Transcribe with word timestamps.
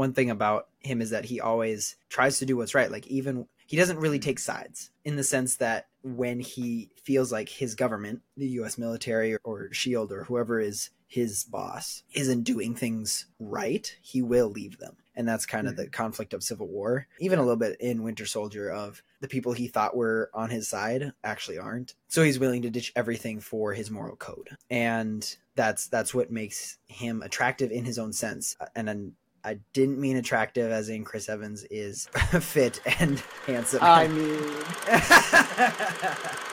one 0.00 0.14
thing 0.14 0.30
about 0.30 0.68
him 0.78 1.02
is 1.02 1.10
that 1.10 1.26
he 1.26 1.42
always 1.42 1.96
tries 2.08 2.38
to 2.38 2.46
do 2.46 2.56
what's 2.56 2.74
right. 2.74 2.90
Like 2.90 3.06
even 3.08 3.46
he 3.66 3.76
doesn't 3.76 3.98
really 3.98 4.18
mm-hmm. 4.18 4.30
take 4.30 4.38
sides 4.38 4.90
in 5.04 5.16
the 5.16 5.22
sense 5.22 5.56
that 5.56 5.88
when 6.02 6.40
he 6.40 6.88
feels 7.04 7.30
like 7.30 7.50
his 7.50 7.74
government, 7.74 8.22
the 8.34 8.48
US 8.60 8.78
military 8.78 9.36
or 9.44 9.70
shield 9.74 10.10
or 10.10 10.24
whoever 10.24 10.58
is 10.58 10.88
his 11.06 11.44
boss 11.44 12.02
isn't 12.14 12.44
doing 12.44 12.74
things 12.74 13.26
right, 13.38 13.94
he 14.00 14.22
will 14.22 14.48
leave 14.48 14.78
them. 14.78 14.96
And 15.14 15.28
that's 15.28 15.44
kind 15.44 15.68
of 15.68 15.76
the 15.76 15.82
mm-hmm. 15.82 15.90
conflict 15.90 16.32
of 16.32 16.42
Civil 16.42 16.68
War. 16.68 17.06
Even 17.18 17.38
a 17.38 17.42
little 17.42 17.56
bit 17.56 17.78
in 17.78 18.02
Winter 18.02 18.24
Soldier 18.24 18.70
of 18.70 19.02
the 19.20 19.28
people 19.28 19.52
he 19.52 19.68
thought 19.68 19.94
were 19.94 20.30
on 20.32 20.48
his 20.48 20.66
side 20.66 21.12
actually 21.22 21.58
aren't. 21.58 21.92
So 22.08 22.22
he's 22.22 22.38
willing 22.38 22.62
to 22.62 22.70
ditch 22.70 22.90
everything 22.96 23.40
for 23.40 23.74
his 23.74 23.90
moral 23.90 24.16
code. 24.16 24.48
And 24.70 25.36
that's 25.56 25.88
that's 25.88 26.14
what 26.14 26.30
makes 26.30 26.78
him 26.86 27.20
attractive 27.20 27.70
in 27.70 27.84
his 27.84 27.98
own 27.98 28.14
sense. 28.14 28.56
And 28.74 28.88
then 28.88 29.12
I 29.44 29.58
didn't 29.72 29.98
mean 29.98 30.16
attractive 30.16 30.70
as 30.70 30.88
in 30.88 31.04
Chris 31.04 31.28
Evans 31.28 31.64
is 31.70 32.06
fit 32.40 32.80
and 33.00 33.22
handsome. 33.46 33.80
I 33.82 34.08
mean, 34.08 34.38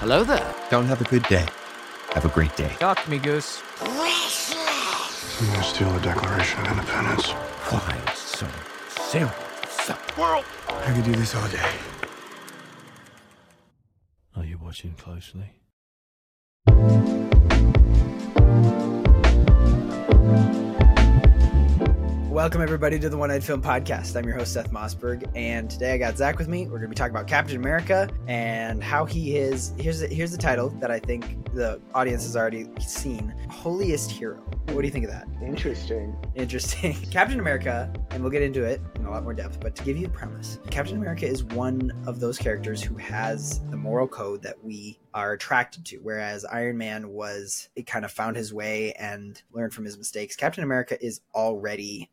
Hello 0.00 0.24
there. 0.24 0.54
Don't 0.68 0.86
have 0.86 1.00
a 1.00 1.04
good 1.04 1.22
day. 1.24 1.46
Have 2.14 2.24
a 2.24 2.28
great 2.28 2.56
day. 2.56 2.74
Talk 2.80 3.04
to 3.04 3.10
me, 3.10 3.18
Goose. 3.18 3.62
I'm 3.80 5.46
gonna 5.46 5.62
steal 5.62 5.92
the 5.92 6.00
Declaration 6.00 6.60
of 6.60 6.72
Independence. 6.72 7.30
Why 7.70 8.12
so 8.14 8.46
serious? 9.08 9.32
I 9.88 10.92
could 10.94 11.04
do 11.04 11.12
this 11.12 11.34
all 11.34 11.48
day. 11.48 11.70
Are 14.36 14.44
you 14.44 14.58
watching 14.58 14.94
closely? 14.94 15.61
Welcome 22.42 22.60
everybody 22.60 22.98
to 22.98 23.08
the 23.08 23.16
One 23.16 23.30
Eyed 23.30 23.44
Film 23.44 23.62
Podcast. 23.62 24.16
I'm 24.16 24.24
your 24.24 24.36
host 24.36 24.52
Seth 24.52 24.72
Mossberg, 24.72 25.30
and 25.36 25.70
today 25.70 25.92
I 25.92 25.96
got 25.96 26.18
Zach 26.18 26.38
with 26.38 26.48
me. 26.48 26.64
We're 26.64 26.78
going 26.78 26.82
to 26.82 26.88
be 26.88 26.96
talking 26.96 27.14
about 27.14 27.28
Captain 27.28 27.54
America 27.54 28.08
and 28.26 28.82
how 28.82 29.04
he 29.04 29.36
is. 29.36 29.72
Here's 29.78 30.00
the, 30.00 30.08
here's 30.08 30.32
the 30.32 30.38
title 30.38 30.70
that 30.80 30.90
I 30.90 30.98
think 30.98 31.54
the 31.54 31.80
audience 31.94 32.24
has 32.24 32.36
already 32.36 32.66
seen: 32.80 33.32
Holiest 33.48 34.10
Hero. 34.10 34.38
What 34.70 34.80
do 34.80 34.82
you 34.82 34.90
think 34.90 35.04
of 35.04 35.12
that? 35.12 35.28
interesting. 35.40 36.16
Interesting. 36.34 36.94
Captain 37.12 37.38
America, 37.38 37.92
and 38.10 38.24
we'll 38.24 38.32
get 38.32 38.42
into 38.42 38.64
it 38.64 38.80
in 38.96 39.06
a 39.06 39.10
lot 39.10 39.22
more 39.22 39.34
depth, 39.34 39.60
but 39.60 39.76
to 39.76 39.84
give 39.84 39.96
you 39.96 40.08
the 40.08 40.12
premise, 40.12 40.58
Captain 40.68 40.96
America 40.96 41.24
is 41.24 41.44
one 41.44 41.92
of 42.08 42.18
those 42.18 42.38
characters 42.38 42.82
who 42.82 42.96
has 42.96 43.60
the 43.70 43.76
moral 43.76 44.08
code 44.08 44.42
that 44.42 44.56
we 44.64 44.98
are 45.14 45.34
attracted 45.34 45.84
to, 45.86 45.98
whereas 45.98 46.44
Iron 46.46 46.76
Man 46.76 47.10
was, 47.10 47.68
it 47.76 47.86
kind 47.86 48.04
of 48.04 48.10
found 48.10 48.34
his 48.34 48.52
way 48.52 48.94
and 48.94 49.40
learned 49.52 49.72
from 49.72 49.84
his 49.84 49.96
mistakes. 49.96 50.34
Captain 50.34 50.64
America 50.64 51.00
is 51.04 51.20
already 51.36 52.10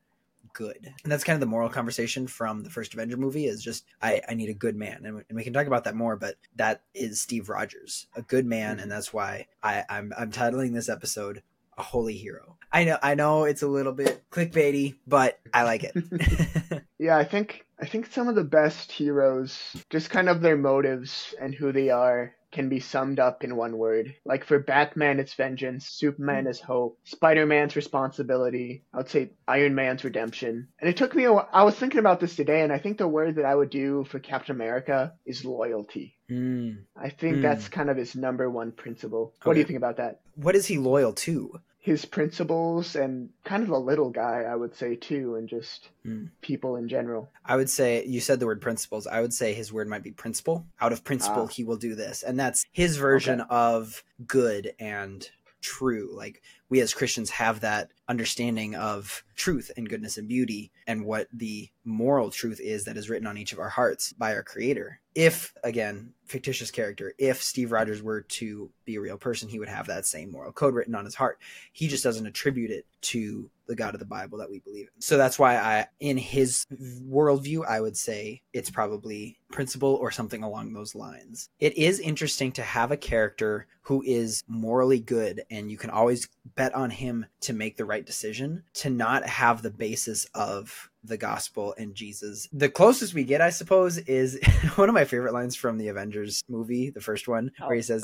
good. 0.53 0.93
And 1.03 1.11
that's 1.11 1.23
kind 1.23 1.35
of 1.35 1.39
the 1.41 1.45
moral 1.45 1.69
conversation 1.69 2.27
from 2.27 2.63
the 2.63 2.69
first 2.69 2.93
Avenger 2.93 3.17
movie 3.17 3.45
is 3.45 3.63
just, 3.63 3.85
I, 4.01 4.21
I 4.27 4.33
need 4.33 4.49
a 4.49 4.53
good 4.53 4.75
man. 4.75 5.01
And, 5.05 5.15
we- 5.17 5.23
and 5.29 5.35
we 5.35 5.43
can 5.43 5.53
talk 5.53 5.67
about 5.67 5.83
that 5.85 5.95
more, 5.95 6.15
but 6.15 6.35
that 6.55 6.83
is 6.93 7.21
Steve 7.21 7.49
Rogers, 7.49 8.07
a 8.15 8.21
good 8.21 8.45
man. 8.45 8.71
And 8.71 8.81
mm-hmm. 8.81 8.89
that's 8.89 9.13
why 9.13 9.47
I, 9.63 9.83
I'm, 9.89 10.13
I'm 10.17 10.31
titling 10.31 10.73
this 10.73 10.89
episode 10.89 11.43
a 11.77 11.81
holy 11.81 12.15
hero. 12.15 12.57
I 12.73 12.83
know, 12.83 12.97
I 13.01 13.15
know 13.15 13.45
it's 13.45 13.61
a 13.61 13.67
little 13.67 13.93
bit 13.93 14.29
clickbaity, 14.31 14.95
but 15.07 15.39
I 15.53 15.63
like 15.63 15.85
it. 15.85 16.83
Yeah, 16.99 17.17
I 17.17 17.23
think 17.23 17.65
I 17.81 17.85
think 17.85 18.07
some 18.07 18.27
of 18.27 18.35
the 18.35 18.43
best 18.43 18.91
heroes, 18.91 19.73
just 19.89 20.09
kind 20.09 20.27
of 20.27 20.41
their 20.41 20.57
motives 20.57 21.33
and 21.39 21.55
who 21.55 21.71
they 21.71 21.89
are, 21.89 22.35
can 22.51 22.69
be 22.69 22.79
summed 22.79 23.19
up 23.19 23.43
in 23.43 23.55
one 23.55 23.77
word. 23.77 24.15
Like 24.25 24.43
for 24.43 24.59
Batman, 24.59 25.19
it's 25.19 25.33
vengeance. 25.33 25.87
Superman 25.87 26.47
is 26.47 26.59
hope. 26.59 26.97
Spider 27.03 27.45
Man's 27.45 27.75
responsibility. 27.75 28.83
I 28.93 28.97
would 28.97 29.09
say 29.09 29.31
Iron 29.47 29.75
Man's 29.75 30.03
redemption. 30.03 30.67
And 30.79 30.89
it 30.89 30.97
took 30.97 31.15
me 31.15 31.25
a 31.25 31.33
while. 31.33 31.49
I 31.53 31.63
was 31.63 31.75
thinking 31.75 31.99
about 31.99 32.19
this 32.19 32.35
today, 32.35 32.61
and 32.61 32.73
I 32.73 32.79
think 32.79 32.97
the 32.97 33.07
word 33.07 33.35
that 33.35 33.45
I 33.45 33.55
would 33.55 33.69
do 33.69 34.05
for 34.09 34.19
Captain 34.19 34.55
America 34.55 35.13
is 35.25 35.45
loyalty. 35.45 36.15
Hmm. 36.27 36.71
I 36.95 37.09
think 37.09 37.37
Hmm. 37.37 37.41
that's 37.41 37.67
kind 37.69 37.89
of 37.89 37.97
his 37.97 38.15
number 38.15 38.49
one 38.49 38.71
principle. 38.71 39.33
What 39.43 39.53
do 39.53 39.59
you 39.59 39.65
think 39.65 39.77
about 39.77 39.97
that? 39.97 40.21
What 40.35 40.55
is 40.55 40.65
he 40.65 40.77
loyal 40.77 41.13
to? 41.13 41.59
His 41.89 42.05
principles 42.05 42.95
and 42.95 43.29
kind 43.45 43.63
of 43.63 43.69
a 43.69 43.77
little 43.79 44.11
guy, 44.11 44.43
I 44.47 44.55
would 44.55 44.75
say 44.75 44.95
too, 44.95 45.37
and 45.37 45.49
just 45.49 45.89
Hmm. 46.03 46.25
people 46.41 46.75
in 46.75 46.87
general. 46.87 47.31
I 47.43 47.55
would 47.55 47.67
say 47.67 48.05
you 48.05 48.19
said 48.19 48.39
the 48.39 48.45
word 48.45 48.61
principles. 48.61 49.07
I 49.07 49.21
would 49.21 49.33
say 49.33 49.55
his 49.55 49.73
word 49.73 49.87
might 49.87 50.03
be 50.03 50.11
principle. 50.11 50.67
Out 50.79 50.93
of 50.93 51.03
principle, 51.03 51.45
Ah. 51.45 51.47
he 51.47 51.63
will 51.63 51.77
do 51.77 51.95
this, 51.95 52.21
and 52.21 52.39
that's 52.39 52.67
his 52.71 52.97
version 52.97 53.41
of 53.49 54.03
good 54.27 54.75
and 54.79 55.27
true. 55.61 56.11
Like 56.13 56.43
we 56.69 56.79
as 56.79 56.93
Christians 56.93 57.31
have 57.31 57.61
that 57.61 57.89
understanding 58.09 58.75
of 58.75 59.23
truth 59.35 59.71
and 59.77 59.87
goodness 59.87 60.17
and 60.17 60.27
beauty, 60.27 60.71
and 60.87 61.05
what 61.05 61.27
the 61.31 61.69
moral 61.85 62.29
truth 62.29 62.59
is 62.59 62.83
that 62.83 62.97
is 62.97 63.09
written 63.09 63.27
on 63.27 63.37
each 63.37 63.53
of 63.53 63.59
our 63.59 63.69
hearts 63.69 64.11
by 64.13 64.33
our 64.33 64.43
Creator. 64.43 64.99
If 65.15 65.53
again, 65.63 66.13
fictitious 66.25 66.71
character, 66.71 67.13
if 67.17 67.41
Steve 67.41 67.71
Rogers 67.71 68.03
were 68.03 68.21
to 68.21 68.69
be 68.85 68.95
a 68.95 69.01
real 69.01 69.17
person, 69.17 69.49
he 69.49 69.59
would 69.59 69.69
have 69.69 69.87
that 69.87 70.05
same 70.05 70.31
moral 70.31 70.51
code 70.51 70.73
written 70.73 70.95
on 70.95 71.05
his 71.05 71.15
heart. 71.15 71.39
He 71.71 71.87
just 71.87 72.03
doesn't 72.03 72.25
attribute 72.25 72.71
it 72.71 72.85
to 73.01 73.49
the 73.67 73.75
God 73.75 73.93
of 73.93 73.99
the 73.99 74.05
Bible 74.05 74.39
that 74.39 74.49
we 74.49 74.59
believe 74.59 74.87
in. 74.93 75.01
So 75.01 75.15
that's 75.15 75.37
why 75.37 75.57
I, 75.57 75.87
in 75.99 76.17
his 76.17 76.65
worldview, 76.71 77.65
I 77.67 77.79
would 77.79 77.95
say 77.95 78.41
it's 78.51 78.71
probably 78.71 79.37
principle 79.51 79.95
or 79.95 80.09
something 80.09 80.43
along 80.43 80.73
those 80.73 80.95
lines. 80.95 81.49
It 81.59 81.77
is 81.77 81.99
interesting 81.99 82.51
to 82.53 82.63
have 82.63 82.91
a 82.91 82.97
character 82.97 83.67
who 83.81 84.03
is 84.03 84.43
morally 84.47 84.99
good 84.99 85.43
and 85.49 85.71
you 85.71 85.77
can 85.77 85.89
always 85.89 86.27
bet 86.55 86.73
on 86.73 86.89
him 86.89 87.25
to 87.41 87.53
make 87.53 87.77
the 87.77 87.85
right 87.85 87.98
decision, 88.05 88.63
to 88.75 88.89
not 88.89 89.25
have 89.25 89.61
the 89.61 89.71
basis 89.71 90.25
of 90.33 90.89
the 91.03 91.17
gospel 91.17 91.73
and 91.77 91.95
Jesus. 91.95 92.47
The 92.51 92.69
closest 92.69 93.13
we 93.13 93.23
get, 93.23 93.41
I 93.41 93.49
suppose, 93.51 93.97
is 93.99 94.39
one 94.75 94.89
of 94.89 94.95
my 94.95 95.05
favorite 95.05 95.33
lines 95.33 95.55
from 95.55 95.77
the 95.77 95.87
Avengers 95.87 96.43
movie, 96.49 96.89
the 96.89 97.01
first 97.01 97.27
one, 97.27 97.51
where 97.65 97.75
he 97.75 97.81
says, 97.81 98.03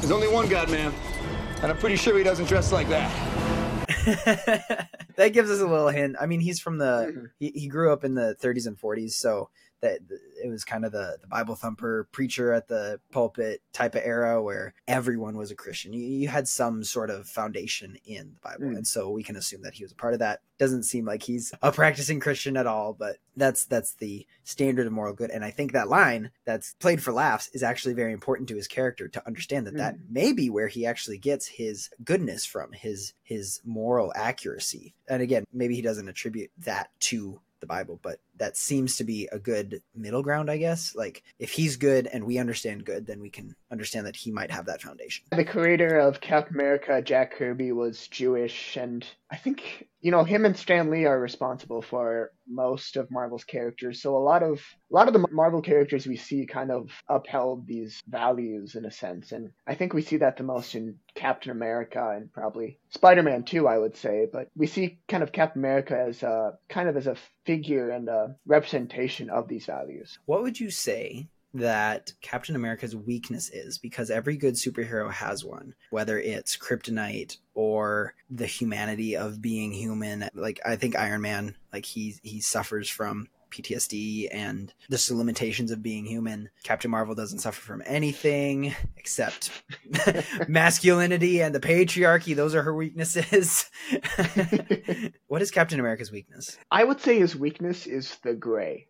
There's 0.00 0.10
only 0.10 0.28
one 0.28 0.48
God, 0.48 0.70
man. 0.70 0.92
And 1.62 1.72
I'm 1.72 1.78
pretty 1.78 1.96
sure 1.96 2.16
he 2.18 2.24
doesn't 2.24 2.46
dress 2.46 2.72
like 2.72 2.88
that. 2.90 3.10
that 5.16 5.28
gives 5.32 5.50
us 5.50 5.60
a 5.60 5.66
little 5.66 5.88
hint. 5.88 6.16
I 6.20 6.26
mean, 6.26 6.40
he's 6.40 6.60
from 6.60 6.78
the 6.78 7.12
Mhm. 7.14 7.30
he, 7.38 7.52
he 7.54 7.68
grew 7.68 7.92
up 7.92 8.04
in 8.04 8.14
the 8.14 8.36
30s 8.42 8.66
and 8.66 8.78
40s, 8.78 9.12
so 9.12 9.48
that 9.80 10.00
it 10.42 10.48
was 10.48 10.64
kind 10.64 10.84
of 10.84 10.92
the, 10.92 11.18
the 11.20 11.26
Bible 11.26 11.54
thumper 11.54 12.08
preacher 12.10 12.52
at 12.52 12.68
the 12.68 13.00
pulpit 13.12 13.60
type 13.72 13.94
of 13.94 14.02
era 14.04 14.42
where 14.42 14.72
everyone 14.88 15.36
was 15.36 15.50
a 15.50 15.54
Christian. 15.54 15.92
You, 15.92 16.00
you 16.06 16.28
had 16.28 16.48
some 16.48 16.82
sort 16.84 17.10
of 17.10 17.26
foundation 17.26 17.98
in 18.04 18.34
the 18.34 18.40
Bible, 18.40 18.64
Mm. 18.72 18.76
and 18.78 18.86
so 18.86 19.10
we 19.10 19.22
can 19.22 19.36
assume 19.36 19.62
that 19.62 19.74
he 19.74 19.84
was 19.84 19.92
a 19.92 19.96
part 19.96 20.14
of 20.14 20.20
that. 20.20 20.40
Doesn't 20.58 20.84
seem 20.84 21.04
like 21.04 21.22
he's 21.24 21.52
a 21.62 21.72
practicing 21.72 22.20
Christian 22.20 22.56
at 22.56 22.66
all, 22.66 22.92
but 22.92 23.16
that's 23.36 23.64
that's 23.64 23.94
the 23.94 24.26
standard 24.44 24.86
of 24.86 24.92
moral 24.92 25.12
good. 25.12 25.30
And 25.30 25.44
I 25.44 25.50
think 25.50 25.72
that 25.72 25.88
line 25.88 26.30
that's 26.44 26.74
played 26.74 27.02
for 27.02 27.12
laughs 27.12 27.50
is 27.52 27.62
actually 27.64 27.94
very 27.94 28.12
important 28.12 28.48
to 28.50 28.56
his 28.56 28.68
character 28.68 29.08
to 29.08 29.26
understand 29.26 29.66
that 29.66 29.76
that 29.76 29.96
may 30.08 30.32
be 30.32 30.48
where 30.50 30.68
he 30.68 30.86
actually 30.86 31.18
gets 31.18 31.46
his 31.46 31.90
goodness 32.04 32.44
from, 32.46 32.72
his 32.72 33.14
his 33.24 33.60
moral 33.64 34.12
accuracy. 34.14 34.94
And 35.08 35.20
again, 35.22 35.44
maybe 35.52 35.74
he 35.74 35.82
doesn't 35.82 36.08
attribute 36.08 36.50
that 36.58 36.88
to 37.00 37.40
the 37.60 37.66
Bible, 37.66 37.98
but 38.02 38.20
that 38.36 38.56
seems 38.56 38.96
to 38.96 39.04
be 39.04 39.28
a 39.30 39.38
good 39.38 39.82
middle 39.94 40.22
ground, 40.22 40.50
I 40.50 40.56
guess. 40.56 40.94
Like 40.94 41.22
if 41.38 41.52
he's 41.52 41.76
good 41.76 42.06
and 42.06 42.24
we 42.24 42.38
understand 42.38 42.84
good, 42.84 43.06
then 43.06 43.20
we 43.20 43.30
can 43.30 43.54
understand 43.70 44.06
that 44.06 44.16
he 44.16 44.30
might 44.30 44.50
have 44.50 44.66
that 44.66 44.82
foundation. 44.82 45.24
The 45.30 45.44
creator 45.44 45.98
of 45.98 46.20
Captain 46.20 46.54
America, 46.54 47.02
Jack 47.02 47.34
Kirby, 47.34 47.72
was 47.72 48.08
Jewish, 48.08 48.76
and 48.76 49.04
I 49.30 49.36
think 49.36 49.88
you 50.00 50.10
know 50.10 50.24
him 50.24 50.44
and 50.44 50.56
Stan 50.56 50.90
Lee 50.90 51.06
are 51.06 51.18
responsible 51.18 51.82
for 51.82 52.32
most 52.46 52.96
of 52.96 53.10
Marvel's 53.10 53.44
characters. 53.44 54.00
So 54.02 54.16
a 54.16 54.18
lot 54.18 54.42
of 54.42 54.60
a 54.90 54.94
lot 54.94 55.08
of 55.08 55.14
the 55.14 55.26
Marvel 55.32 55.62
characters 55.62 56.06
we 56.06 56.16
see 56.16 56.46
kind 56.46 56.70
of 56.70 56.90
upheld 57.08 57.66
these 57.66 58.00
values 58.08 58.74
in 58.74 58.84
a 58.84 58.90
sense, 58.90 59.32
and 59.32 59.50
I 59.66 59.74
think 59.74 59.92
we 59.92 60.02
see 60.02 60.18
that 60.18 60.36
the 60.36 60.44
most 60.44 60.74
in 60.74 60.98
Captain 61.14 61.50
America 61.50 62.12
and 62.16 62.32
probably 62.32 62.78
Spider-Man 62.90 63.44
too, 63.44 63.66
I 63.66 63.78
would 63.78 63.96
say. 63.96 64.28
But 64.32 64.48
we 64.56 64.66
see 64.66 64.98
kind 65.08 65.22
of 65.22 65.32
Captain 65.32 65.60
America 65.60 65.98
as 65.98 66.22
a 66.22 66.58
kind 66.68 66.88
of 66.88 66.96
as 66.96 67.06
a 67.06 67.16
figure 67.44 67.90
and 67.90 68.08
a 68.08 68.23
representation 68.46 69.30
of 69.30 69.48
these 69.48 69.66
values. 69.66 70.18
What 70.26 70.42
would 70.42 70.58
you 70.60 70.70
say 70.70 71.28
that 71.54 72.12
Captain 72.20 72.56
America's 72.56 72.96
weakness 72.96 73.50
is? 73.50 73.78
Because 73.78 74.10
every 74.10 74.36
good 74.36 74.54
superhero 74.54 75.10
has 75.10 75.44
one, 75.44 75.74
whether 75.90 76.18
it's 76.18 76.56
kryptonite 76.56 77.36
or 77.54 78.14
the 78.28 78.46
humanity 78.46 79.16
of 79.16 79.40
being 79.40 79.72
human. 79.72 80.28
Like 80.34 80.60
I 80.64 80.76
think 80.76 80.96
Iron 80.96 81.20
Man, 81.20 81.56
like 81.72 81.84
he 81.84 82.16
he 82.22 82.40
suffers 82.40 82.88
from 82.88 83.28
PTSD 83.54 84.28
and 84.32 84.72
just 84.90 85.08
the 85.08 85.14
limitations 85.14 85.70
of 85.70 85.82
being 85.82 86.04
human. 86.04 86.50
Captain 86.64 86.90
Marvel 86.90 87.14
doesn't 87.14 87.38
suffer 87.38 87.60
from 87.60 87.82
anything 87.86 88.74
except 88.96 89.50
masculinity 90.48 91.40
and 91.40 91.54
the 91.54 91.60
patriarchy. 91.60 92.34
Those 92.34 92.54
are 92.54 92.62
her 92.62 92.74
weaknesses. 92.74 93.70
what 95.28 95.42
is 95.42 95.50
Captain 95.50 95.78
America's 95.80 96.10
weakness? 96.10 96.58
I 96.70 96.84
would 96.84 97.00
say 97.00 97.18
his 97.18 97.36
weakness 97.36 97.86
is 97.86 98.16
the 98.22 98.34
gray, 98.34 98.88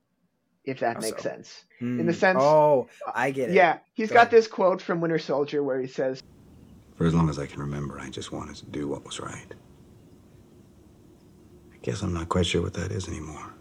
if 0.64 0.80
that 0.80 0.94
How 0.96 1.00
makes 1.00 1.22
so? 1.22 1.28
sense. 1.28 1.64
In 1.80 1.98
the 2.06 2.12
Hmm. 2.12 2.18
sense- 2.18 2.38
oh, 2.40 2.88
I 3.14 3.30
get 3.30 3.50
it. 3.50 3.54
Yeah, 3.54 3.78
he's 3.92 4.08
Go 4.08 4.14
got 4.14 4.20
ahead. 4.28 4.30
this 4.30 4.46
quote 4.48 4.80
from 4.80 5.00
Winter 5.00 5.18
Soldier 5.18 5.62
where 5.62 5.80
he 5.80 5.86
says, 5.86 6.22
For 6.96 7.06
as 7.06 7.12
long 7.14 7.28
as 7.28 7.38
I 7.38 7.46
can 7.46 7.60
remember, 7.60 8.00
I 8.00 8.08
just 8.08 8.32
wanted 8.32 8.56
to 8.56 8.66
do 8.66 8.88
what 8.88 9.04
was 9.04 9.20
right. 9.20 9.52
I 11.72 11.76
Guess 11.82 12.00
I'm 12.02 12.14
not 12.14 12.30
quite 12.30 12.46
sure 12.46 12.62
what 12.62 12.72
that 12.74 12.92
is 12.92 13.08
anymore. 13.08 13.52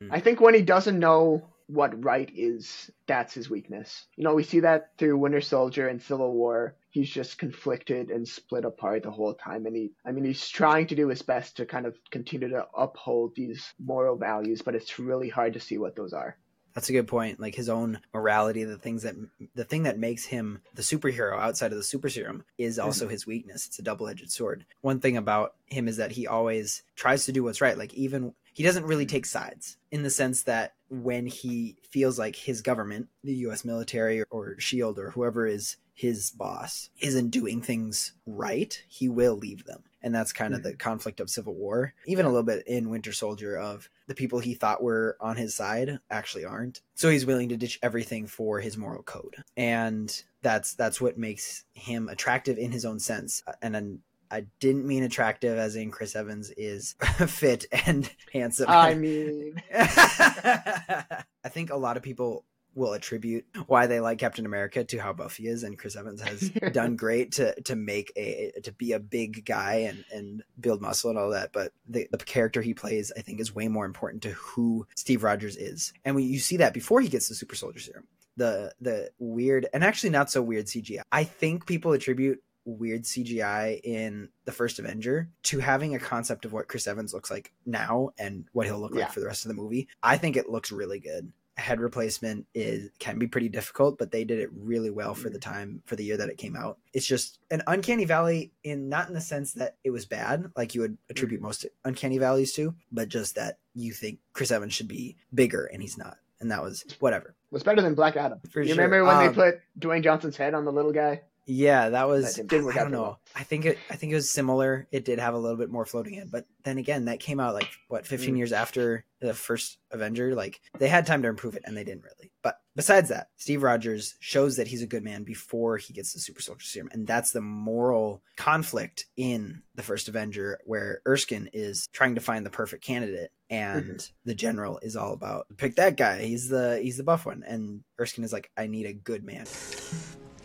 Mm. 0.00 0.08
I 0.10 0.20
think 0.20 0.40
when 0.40 0.54
he 0.54 0.62
doesn't 0.62 0.98
know 0.98 1.46
what 1.66 2.04
right 2.04 2.30
is, 2.34 2.90
that's 3.06 3.34
his 3.34 3.48
weakness. 3.48 4.06
You 4.16 4.24
know, 4.24 4.34
we 4.34 4.42
see 4.42 4.60
that 4.60 4.90
through 4.98 5.18
Winter 5.18 5.40
Soldier 5.40 5.88
and 5.88 6.02
Civil 6.02 6.32
War. 6.32 6.74
He's 6.90 7.08
just 7.08 7.38
conflicted 7.38 8.10
and 8.10 8.26
split 8.26 8.64
apart 8.64 9.04
the 9.04 9.12
whole 9.12 9.34
time. 9.34 9.66
And 9.66 9.76
he, 9.76 9.92
I 10.04 10.10
mean, 10.10 10.24
he's 10.24 10.48
trying 10.48 10.88
to 10.88 10.96
do 10.96 11.08
his 11.08 11.22
best 11.22 11.58
to 11.58 11.66
kind 11.66 11.86
of 11.86 11.96
continue 12.10 12.48
to 12.48 12.66
uphold 12.76 13.36
these 13.36 13.72
moral 13.78 14.16
values, 14.16 14.62
but 14.62 14.74
it's 14.74 14.98
really 14.98 15.28
hard 15.28 15.52
to 15.52 15.60
see 15.60 15.78
what 15.78 15.94
those 15.94 16.12
are. 16.12 16.36
That's 16.74 16.88
a 16.88 16.92
good 16.92 17.08
point. 17.08 17.40
Like 17.40 17.54
his 17.54 17.68
own 17.68 18.00
morality, 18.14 18.64
the 18.64 18.78
things 18.78 19.02
that 19.02 19.16
the 19.54 19.64
thing 19.64 19.84
that 19.84 19.98
makes 19.98 20.24
him 20.24 20.60
the 20.74 20.82
superhero 20.82 21.38
outside 21.38 21.72
of 21.72 21.78
the 21.78 21.84
super 21.84 22.08
serum 22.08 22.44
is 22.58 22.78
mm-hmm. 22.78 22.86
also 22.86 23.08
his 23.08 23.26
weakness. 23.26 23.66
It's 23.66 23.78
a 23.78 23.82
double 23.82 24.08
edged 24.08 24.30
sword. 24.30 24.64
One 24.80 25.00
thing 25.00 25.16
about 25.16 25.54
him 25.66 25.88
is 25.88 25.96
that 25.96 26.12
he 26.12 26.26
always 26.26 26.82
tries 26.94 27.26
to 27.26 27.32
do 27.32 27.42
what's 27.42 27.60
right. 27.60 27.76
Like 27.76 27.92
even 27.94 28.34
he 28.60 28.66
doesn't 28.66 28.84
really 28.84 29.06
take 29.06 29.24
sides 29.24 29.78
in 29.90 30.02
the 30.02 30.10
sense 30.10 30.42
that 30.42 30.74
when 30.90 31.24
he 31.24 31.78
feels 31.88 32.18
like 32.18 32.36
his 32.36 32.60
government, 32.60 33.08
the 33.24 33.32
US 33.46 33.64
military 33.64 34.22
or 34.30 34.56
SHIELD 34.58 34.98
or 34.98 35.12
whoever 35.12 35.46
is 35.46 35.78
his 35.94 36.30
boss, 36.30 36.90
isn't 37.00 37.30
doing 37.30 37.62
things 37.62 38.12
right, 38.26 38.84
he 38.86 39.08
will 39.08 39.34
leave 39.34 39.64
them. 39.64 39.84
And 40.02 40.14
that's 40.14 40.34
kind 40.34 40.52
of 40.52 40.60
hmm. 40.60 40.68
the 40.68 40.76
conflict 40.76 41.20
of 41.20 41.30
Civil 41.30 41.54
War. 41.54 41.94
Even 42.04 42.26
a 42.26 42.28
little 42.28 42.42
bit 42.42 42.66
in 42.66 42.90
Winter 42.90 43.14
Soldier 43.14 43.56
of 43.56 43.88
the 44.08 44.14
people 44.14 44.40
he 44.40 44.52
thought 44.52 44.82
were 44.82 45.16
on 45.22 45.36
his 45.36 45.54
side 45.54 45.98
actually 46.10 46.44
aren't. 46.44 46.82
So 46.94 47.08
he's 47.08 47.24
willing 47.24 47.48
to 47.48 47.56
ditch 47.56 47.78
everything 47.82 48.26
for 48.26 48.60
his 48.60 48.76
moral 48.76 49.02
code. 49.02 49.36
And 49.56 50.22
that's 50.42 50.74
that's 50.74 51.00
what 51.00 51.16
makes 51.16 51.64
him 51.72 52.10
attractive 52.10 52.58
in 52.58 52.72
his 52.72 52.84
own 52.84 52.98
sense. 52.98 53.42
Uh, 53.46 53.52
and 53.62 53.74
then 53.74 54.00
I 54.30 54.46
didn't 54.60 54.86
mean 54.86 55.02
attractive 55.02 55.58
as 55.58 55.76
in 55.76 55.90
Chris 55.90 56.14
Evans 56.14 56.50
is 56.56 56.94
fit 57.26 57.66
and 57.86 58.10
handsome. 58.32 58.66
I 58.68 58.94
mean, 58.94 59.62
I 59.74 61.24
think 61.48 61.70
a 61.70 61.76
lot 61.76 61.96
of 61.96 62.02
people 62.02 62.44
will 62.74 62.92
attribute 62.92 63.44
why 63.66 63.86
they 63.86 64.00
like 64.00 64.18
Captain 64.18 64.46
America 64.46 64.84
to 64.84 64.98
how 64.98 65.12
buff 65.12 65.36
he 65.36 65.46
is, 65.46 65.62
and 65.62 65.78
Chris 65.78 65.96
Evans 65.96 66.20
has 66.20 66.50
done 66.72 66.96
great 66.96 67.32
to 67.32 67.60
to 67.62 67.76
make 67.76 68.12
a 68.16 68.52
to 68.62 68.72
be 68.72 68.92
a 68.92 69.00
big 69.00 69.44
guy 69.44 69.74
and 69.88 70.04
and 70.12 70.42
build 70.58 70.80
muscle 70.80 71.10
and 71.10 71.18
all 71.18 71.30
that. 71.30 71.52
But 71.52 71.72
the, 71.88 72.08
the 72.10 72.18
character 72.18 72.62
he 72.62 72.74
plays, 72.74 73.12
I 73.16 73.22
think, 73.22 73.40
is 73.40 73.54
way 73.54 73.68
more 73.68 73.86
important 73.86 74.22
to 74.22 74.30
who 74.30 74.86
Steve 74.96 75.22
Rogers 75.22 75.56
is, 75.56 75.92
and 76.04 76.14
we, 76.14 76.22
you 76.24 76.38
see 76.38 76.58
that 76.58 76.74
before 76.74 77.00
he 77.00 77.08
gets 77.08 77.28
the 77.28 77.34
Super 77.34 77.54
Soldier 77.56 77.80
Serum. 77.80 78.06
The 78.36 78.72
the 78.80 79.10
weird 79.18 79.66
and 79.74 79.84
actually 79.84 80.10
not 80.10 80.30
so 80.30 80.40
weird 80.40 80.66
CGI. 80.66 81.02
I 81.10 81.24
think 81.24 81.66
people 81.66 81.92
attribute 81.92 82.42
weird 82.64 83.02
CGI 83.02 83.80
in 83.82 84.28
the 84.44 84.52
first 84.52 84.78
Avenger 84.78 85.28
to 85.44 85.58
having 85.58 85.94
a 85.94 85.98
concept 85.98 86.44
of 86.44 86.52
what 86.52 86.68
Chris 86.68 86.86
Evans 86.86 87.12
looks 87.14 87.30
like 87.30 87.52
now 87.66 88.10
and 88.18 88.44
what 88.52 88.66
he'll 88.66 88.78
look 88.80 88.94
Yeah. 88.94 89.02
like 89.04 89.12
for 89.12 89.20
the 89.20 89.26
rest 89.26 89.44
of 89.44 89.48
the 89.48 89.60
movie. 89.60 89.88
I 90.02 90.16
think 90.16 90.36
it 90.36 90.48
looks 90.50 90.70
really 90.72 91.00
good. 91.00 91.32
Head 91.56 91.80
replacement 91.80 92.46
is 92.54 92.90
can 93.00 93.18
be 93.18 93.26
pretty 93.26 93.50
difficult, 93.50 93.98
but 93.98 94.10
they 94.12 94.24
did 94.24 94.38
it 94.38 94.48
really 94.56 94.88
well 94.88 95.14
for 95.14 95.28
the 95.28 95.38
time 95.38 95.82
for 95.84 95.94
the 95.94 96.04
year 96.04 96.16
that 96.16 96.30
it 96.30 96.38
came 96.38 96.56
out. 96.56 96.78
It's 96.94 97.06
just 97.06 97.38
an 97.50 97.62
uncanny 97.66 98.06
valley 98.06 98.52
in 98.64 98.88
not 98.88 99.08
in 99.08 99.14
the 99.14 99.20
sense 99.20 99.52
that 99.54 99.76
it 99.84 99.90
was 99.90 100.06
bad, 100.06 100.50
like 100.56 100.74
you 100.74 100.80
would 100.80 100.96
attribute 101.10 101.42
most 101.42 101.66
uncanny 101.84 102.16
valleys 102.16 102.52
to, 102.54 102.74
but 102.90 103.08
just 103.08 103.34
that 103.34 103.58
you 103.74 103.92
think 103.92 104.20
Chris 104.32 104.50
Evans 104.50 104.72
should 104.72 104.88
be 104.88 105.16
bigger 105.34 105.66
and 105.66 105.82
he's 105.82 105.98
not. 105.98 106.16
And 106.40 106.50
that 106.50 106.62
was 106.62 106.82
whatever. 107.00 107.34
was 107.50 107.62
better 107.62 107.82
than 107.82 107.94
Black 107.94 108.16
Adam. 108.16 108.40
For 108.50 108.62
you 108.62 108.68
sure. 108.68 108.76
remember 108.76 109.04
when 109.04 109.16
Um, 109.16 109.26
they 109.26 109.32
put 109.34 109.60
Dwayne 109.78 110.02
Johnson's 110.02 110.38
head 110.38 110.54
on 110.54 110.64
the 110.64 110.72
little 110.72 110.92
guy? 110.92 111.20
Yeah, 111.46 111.88
that 111.90 112.06
was. 112.08 112.36
That 112.36 112.46
didn't 112.46 112.66
work 112.66 112.76
I 112.76 112.80
out 112.80 112.82
don't 112.84 112.92
know. 112.92 113.02
well. 113.02 113.20
I 113.34 113.42
think 113.42 113.64
it. 113.64 113.78
I 113.90 113.96
think 113.96 114.12
it 114.12 114.16
was 114.16 114.30
similar. 114.30 114.86
It 114.92 115.04
did 115.04 115.18
have 115.18 115.34
a 115.34 115.38
little 115.38 115.56
bit 115.56 115.70
more 115.70 115.84
floating 115.84 116.14
in, 116.14 116.28
but 116.28 116.46
then 116.62 116.78
again, 116.78 117.06
that 117.06 117.18
came 117.20 117.40
out 117.40 117.54
like 117.54 117.68
what 117.88 118.06
15 118.06 118.34
Mm. 118.34 118.38
years 118.38 118.52
after 118.52 119.04
the 119.20 119.34
first 119.34 119.78
Avenger. 119.90 120.34
Like 120.34 120.60
they 120.78 120.88
had 120.88 121.06
time 121.06 121.22
to 121.22 121.28
improve 121.28 121.56
it, 121.56 121.62
and 121.64 121.76
they 121.76 121.82
didn't 121.84 122.04
really. 122.04 122.30
But 122.42 122.56
besides 122.76 123.08
that, 123.08 123.28
Steve 123.36 123.62
Rogers 123.62 124.14
shows 124.20 124.56
that 124.56 124.68
he's 124.68 124.82
a 124.82 124.86
good 124.86 125.02
man 125.02 125.24
before 125.24 125.76
he 125.76 125.92
gets 125.92 126.12
the 126.12 126.20
Super 126.20 126.40
Soldier 126.42 126.64
Serum, 126.64 126.90
and 126.92 127.06
that's 127.06 127.32
the 127.32 127.40
moral 127.40 128.22
conflict 128.36 129.06
in 129.16 129.62
the 129.74 129.82
first 129.82 130.08
Avenger, 130.08 130.58
where 130.64 131.00
Erskine 131.06 131.48
is 131.52 131.88
trying 131.92 132.14
to 132.14 132.20
find 132.20 132.44
the 132.46 132.50
perfect 132.50 132.84
candidate, 132.84 133.32
and 133.48 133.84
Mm-hmm. 133.84 133.96
the 134.24 134.34
general 134.34 134.78
is 134.82 134.94
all 134.96 135.12
about 135.14 135.46
pick 135.56 135.76
that 135.76 135.96
guy. 135.96 136.22
He's 136.22 136.48
the 136.48 136.78
he's 136.82 136.96
the 136.98 137.02
buff 137.02 137.26
one, 137.26 137.42
and 137.46 137.82
Erskine 137.98 138.24
is 138.24 138.32
like, 138.32 138.50
I 138.56 138.66
need 138.68 138.86
a 138.86 138.92
good 138.92 139.24
man. 139.24 139.46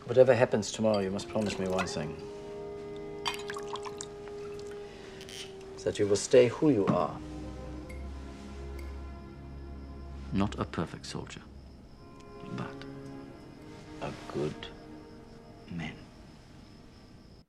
Whatever 0.06 0.36
happens 0.36 0.72
tomorrow, 0.72 1.00
you 1.00 1.12
must 1.12 1.30
promise 1.30 1.58
me 1.58 1.68
one 1.68 1.88
thing. 1.88 2.16
That 5.84 6.00
you 6.00 6.08
will 6.08 6.16
stay 6.16 6.48
who 6.48 6.72
you 6.72 6.88
are. 6.88 7.16
Not 10.34 10.58
a 10.58 10.66
perfect 10.66 11.06
soldier, 11.06 11.42
but 12.58 12.74
a 14.02 14.12
good 14.34 14.68
man. 15.72 15.94